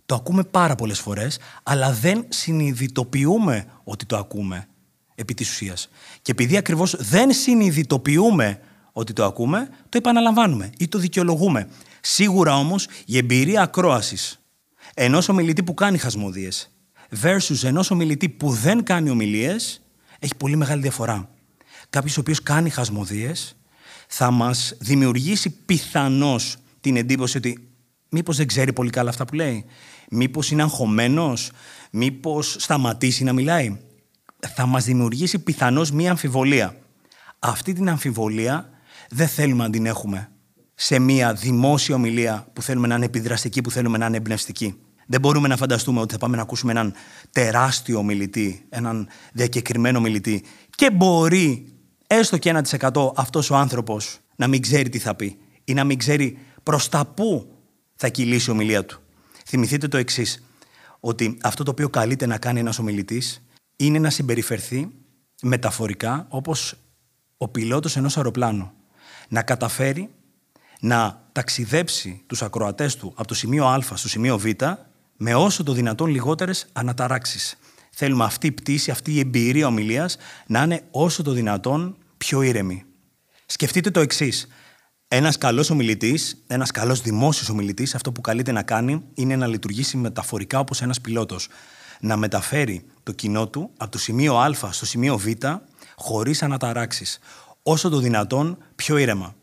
Το 0.09 0.15
ακούμε 0.15 0.43
πάρα 0.43 0.75
πολλές 0.75 0.99
φορές, 0.99 1.39
αλλά 1.63 1.91
δεν 1.93 2.25
συνειδητοποιούμε 2.29 3.65
ότι 3.83 4.05
το 4.05 4.17
ακούμε 4.17 4.67
επί 5.15 5.33
της 5.33 5.49
ουσίας. 5.49 5.89
Και 6.21 6.31
επειδή 6.31 6.57
ακριβώς 6.57 6.95
δεν 6.99 7.31
συνειδητοποιούμε 7.31 8.59
ότι 8.91 9.13
το 9.13 9.25
ακούμε, 9.25 9.69
το 9.89 9.97
επαναλαμβάνουμε 9.97 10.69
ή 10.77 10.87
το 10.87 10.97
δικαιολογούμε. 10.97 11.69
Σίγουρα 12.01 12.57
όμως 12.57 12.87
η 13.05 13.17
εμπειρία 13.17 13.61
ακρόασης 13.61 14.39
ενός 14.93 15.29
ομιλητή 15.29 15.63
που 15.63 15.73
κάνει 15.73 15.97
χασμοδίε 15.97 16.49
versus 17.21 17.63
ενός 17.63 17.91
ομιλητή 17.91 18.29
που 18.29 18.49
δεν 18.49 18.83
κάνει 18.83 19.09
ομιλίες 19.09 19.81
έχει 20.19 20.35
πολύ 20.35 20.55
μεγάλη 20.55 20.81
διαφορά. 20.81 21.29
Κάποιος 21.89 22.17
ο 22.17 22.19
οποίος 22.19 22.43
κάνει 22.43 22.69
χασμοδίε 22.69 23.31
θα 24.07 24.31
μας 24.31 24.75
δημιουργήσει 24.79 25.49
πιθανώς 25.49 26.57
την 26.81 26.95
εντύπωση 26.95 27.37
ότι 27.37 27.63
μήπως 28.09 28.37
δεν 28.37 28.47
ξέρει 28.47 28.73
πολύ 28.73 28.89
καλά 28.89 29.09
αυτά 29.09 29.25
που 29.25 29.33
λέει. 29.33 29.65
Μήπως 30.09 30.51
είναι 30.51 30.61
αγχωμένος, 30.61 31.51
μήπως 31.91 32.55
σταματήσει 32.59 33.23
να 33.23 33.33
μιλάει; 33.33 33.77
Θα 34.55 34.65
μας 34.65 34.83
δημιουργήσει 34.83 35.39
πιθανώς 35.39 35.91
μία 35.91 36.09
αμφιβολία. 36.09 36.75
Αυτή 37.39 37.73
την 37.73 37.89
αμφιβολία 37.89 38.69
δεν 39.09 39.27
θέλουμε 39.27 39.63
να 39.63 39.69
την 39.69 39.85
έχουμε 39.85 40.31
σε 40.75 40.99
μία 40.99 41.33
δημόσια 41.33 41.95
ομιλία 41.95 42.47
που 42.53 42.61
θέλουμε 42.61 42.87
να 42.87 42.95
είναι 42.95 43.05
επιδραστική, 43.05 43.61
που 43.61 43.71
θέλουμε 43.71 43.97
να 43.97 44.05
είναι 44.05 44.17
εμπνευστική. 44.17 44.75
Δεν 45.07 45.19
μπορούμε 45.19 45.47
να 45.47 45.57
φανταστούμε 45.57 45.99
ότι 45.99 46.13
θα 46.13 46.19
πάμε 46.19 46.35
να 46.35 46.41
ακούσουμε 46.41 46.71
έναν 46.71 46.93
τεράστιο 47.31 47.97
ομιλητή, 47.97 48.65
έναν 48.69 49.07
διακεκριμένο 49.33 49.97
ομιλητή 49.97 50.43
και 50.75 50.91
μπορεί 50.91 51.73
έστω 52.07 52.37
και 52.37 52.61
1% 52.91 53.11
αυτός 53.15 53.49
ο 53.49 53.55
άνθρωπος 53.55 54.19
να 54.35 54.47
μην 54.47 54.61
ξέρει 54.61 54.89
τι 54.89 54.99
θα 54.99 55.15
πει 55.15 55.37
ή 55.63 55.73
να 55.73 55.83
μην 55.83 55.97
ξέρει 55.97 56.37
προς 56.63 56.89
τα 56.89 57.05
πού 57.05 57.55
θα 57.95 58.09
κυλήσει 58.09 58.49
η 58.49 58.53
ομιλία 58.53 58.85
του. 58.85 59.01
Θυμηθείτε 59.49 59.87
το 59.87 59.97
εξής, 59.97 60.43
ότι 60.99 61.37
αυτό 61.41 61.63
το 61.63 61.71
οποίο 61.71 61.89
καλείται 61.89 62.25
να 62.25 62.37
κάνει 62.37 62.59
ένας 62.59 62.79
ομιλητής 62.79 63.41
είναι 63.75 63.99
να 63.99 64.09
συμπεριφερθεί 64.09 64.87
μεταφορικά 65.41 66.25
όπως 66.29 66.75
ο 67.37 67.47
πιλότος 67.47 67.97
ενός 67.97 68.17
αεροπλάνου. 68.17 68.71
Να 69.29 69.41
καταφέρει 69.41 70.09
να 70.79 71.29
ταξιδέψει 71.31 72.23
τους 72.27 72.41
ακροατές 72.41 72.95
του 72.95 73.13
από 73.15 73.27
το 73.27 73.33
σημείο 73.33 73.65
Α 73.65 73.81
στο 73.81 74.07
σημείο 74.07 74.37
Β 74.37 74.45
με 75.17 75.35
όσο 75.35 75.63
το 75.63 75.73
δυνατόν 75.73 76.09
λιγότερες 76.09 76.67
αναταράξεις. 76.73 77.57
Θέλουμε 77.91 78.23
αυτή 78.23 78.47
η 78.47 78.51
πτήση, 78.51 78.91
αυτή 78.91 79.13
η 79.13 79.19
εμπειρία 79.19 79.67
ομιλίας 79.67 80.17
να 80.47 80.63
είναι 80.63 80.83
όσο 80.91 81.23
το 81.23 81.31
δυνατόν 81.31 81.97
πιο 82.17 82.41
ήρεμη. 82.41 82.85
Σκεφτείτε 83.45 83.91
το 83.91 83.99
εξής. 83.99 84.47
Ένας 85.11 85.37
καλός 85.37 85.69
ομιλητής, 85.69 86.43
ένας 86.47 86.71
καλός 86.71 87.01
δημόσιος 87.01 87.49
ομιλητής, 87.49 87.95
αυτό 87.95 88.11
που 88.11 88.21
καλείται 88.21 88.51
να 88.51 88.63
κάνει 88.63 89.03
είναι 89.13 89.35
να 89.35 89.47
λειτουργήσει 89.47 89.97
μεταφορικά 89.97 90.59
όπως 90.59 90.81
ένας 90.81 91.01
πιλότος. 91.01 91.47
Να 91.99 92.17
μεταφέρει 92.17 92.85
το 93.03 93.11
κοινό 93.11 93.47
του 93.47 93.69
από 93.77 93.91
το 93.91 93.97
σημείο 93.97 94.37
Α 94.37 94.53
στο 94.71 94.85
σημείο 94.85 95.17
Β 95.17 95.27
χωρίς 95.95 96.43
αναταράξεις. 96.43 97.19
Όσο 97.63 97.89
το 97.89 97.97
δυνατόν 97.97 98.57
πιο 98.75 98.97
ήρεμα. 98.97 99.35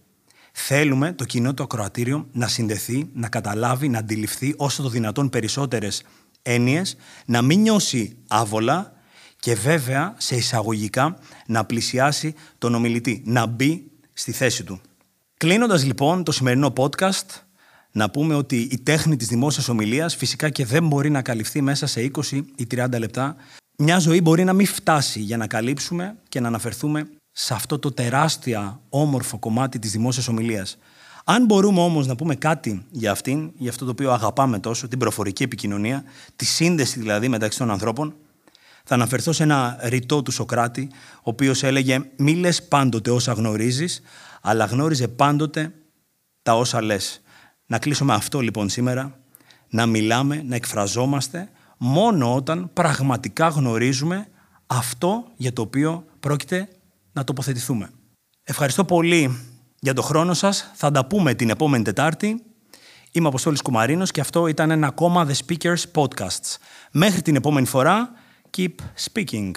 Θέλουμε 0.52 1.12
το 1.12 1.24
κοινό 1.24 1.54
το 1.54 1.62
ακροατήριο 1.62 2.26
να 2.32 2.48
συνδεθεί, 2.48 3.10
να 3.14 3.28
καταλάβει, 3.28 3.88
να 3.88 3.98
αντιληφθεί 3.98 4.54
όσο 4.56 4.82
το 4.82 4.88
δυνατόν 4.88 5.30
περισσότερες 5.30 6.02
έννοιες, 6.42 6.96
να 7.26 7.42
μην 7.42 7.60
νιώσει 7.60 8.16
άβολα 8.28 8.92
και 9.40 9.54
βέβαια 9.54 10.14
σε 10.18 10.36
εισαγωγικά 10.36 11.18
να 11.46 11.64
πλησιάσει 11.64 12.34
τον 12.58 12.74
ομιλητή, 12.74 13.22
να 13.26 13.46
μπει 13.46 13.90
στη 14.12 14.32
θέση 14.32 14.64
του. 14.64 14.80
Κλείνοντας 15.38 15.84
λοιπόν 15.84 16.24
το 16.24 16.32
σημερινό 16.32 16.72
podcast, 16.76 17.26
να 17.92 18.10
πούμε 18.10 18.34
ότι 18.34 18.60
η 18.60 18.78
τέχνη 18.78 19.16
της 19.16 19.26
δημόσιας 19.28 19.68
ομιλίας 19.68 20.16
φυσικά 20.16 20.48
και 20.48 20.64
δεν 20.64 20.86
μπορεί 20.86 21.10
να 21.10 21.22
καλυφθεί 21.22 21.60
μέσα 21.60 21.86
σε 21.86 22.10
20 22.14 22.42
ή 22.56 22.66
30 22.70 22.98
λεπτά. 22.98 23.36
μια 23.78 23.98
ζωή 23.98 24.20
μπορεί 24.20 24.44
να 24.44 24.52
μην 24.52 24.66
φτάσει 24.66 25.20
για 25.20 25.36
να 25.36 25.46
καλύψουμε 25.46 26.16
και 26.28 26.40
να 26.40 26.48
αναφερθούμε 26.48 27.08
σε 27.32 27.54
αυτό 27.54 27.78
το 27.78 27.92
τεράστια 27.92 28.80
όμορφο 28.88 29.38
κομμάτι 29.38 29.78
της 29.78 29.90
δημόσιας 29.90 30.28
ομιλίας. 30.28 30.78
Αν 31.24 31.44
μπορούμε 31.44 31.80
όμως 31.80 32.06
να 32.06 32.16
πούμε 32.16 32.34
κάτι 32.34 32.86
για 32.90 33.10
αυτήν, 33.10 33.50
για 33.56 33.70
αυτό 33.70 33.84
το 33.84 33.90
οποίο 33.90 34.12
αγαπάμε 34.12 34.58
τόσο, 34.58 34.88
την 34.88 34.98
προφορική 34.98 35.42
επικοινωνία, 35.42 36.04
τη 36.36 36.44
σύνδεση 36.44 36.98
δηλαδή 36.98 37.28
μεταξύ 37.28 37.58
των 37.58 37.70
ανθρώπων, 37.70 38.14
θα 38.84 38.94
αναφερθώ 38.94 39.32
σε 39.32 39.42
ένα 39.42 39.78
ρητό 39.82 40.22
του 40.22 40.30
Σοκράτη, 40.30 40.88
ο 41.16 41.20
οποίος 41.22 41.62
έλεγε 41.62 42.00
«Μη 42.16 42.34
λες 42.34 42.62
πάντοτε 42.62 43.10
όσα 43.10 43.32
γνωρίζεις, 43.32 44.02
αλλά 44.48 44.64
γνώριζε 44.64 45.08
πάντοτε 45.08 45.72
τα 46.42 46.56
όσα 46.56 46.82
λες». 46.82 47.20
Να 47.66 47.78
κλείσω 47.78 48.04
με 48.04 48.14
αυτό 48.14 48.40
λοιπόν 48.40 48.68
σήμερα, 48.68 49.18
να 49.68 49.86
μιλάμε, 49.86 50.42
να 50.42 50.54
εκφραζόμαστε 50.54 51.50
μόνο 51.78 52.34
όταν 52.34 52.70
πραγματικά 52.72 53.48
γνωρίζουμε 53.48 54.28
αυτό 54.66 55.24
για 55.36 55.52
το 55.52 55.62
οποίο 55.62 56.04
πρόκειται 56.20 56.68
να 57.12 57.24
τοποθετηθούμε. 57.24 57.90
Ευχαριστώ 58.42 58.84
πολύ 58.84 59.38
για 59.80 59.94
το 59.94 60.02
χρόνο 60.02 60.34
σας. 60.34 60.70
Θα 60.74 60.90
τα 60.90 61.06
πούμε 61.06 61.34
την 61.34 61.50
επόμενη 61.50 61.84
Τετάρτη. 61.84 62.42
Είμαι 63.12 63.26
ο 63.26 63.28
Αποστόλης 63.28 63.62
Κουμαρίνος 63.62 64.10
και 64.10 64.20
αυτό 64.20 64.46
ήταν 64.46 64.70
ένα 64.70 64.86
ακόμα 64.86 65.26
The 65.28 65.34
Speakers 65.46 65.82
Podcasts. 65.94 66.56
Μέχρι 66.92 67.22
την 67.22 67.36
επόμενη 67.36 67.66
φορά, 67.66 68.10
keep 68.56 68.74
speaking. 69.04 69.50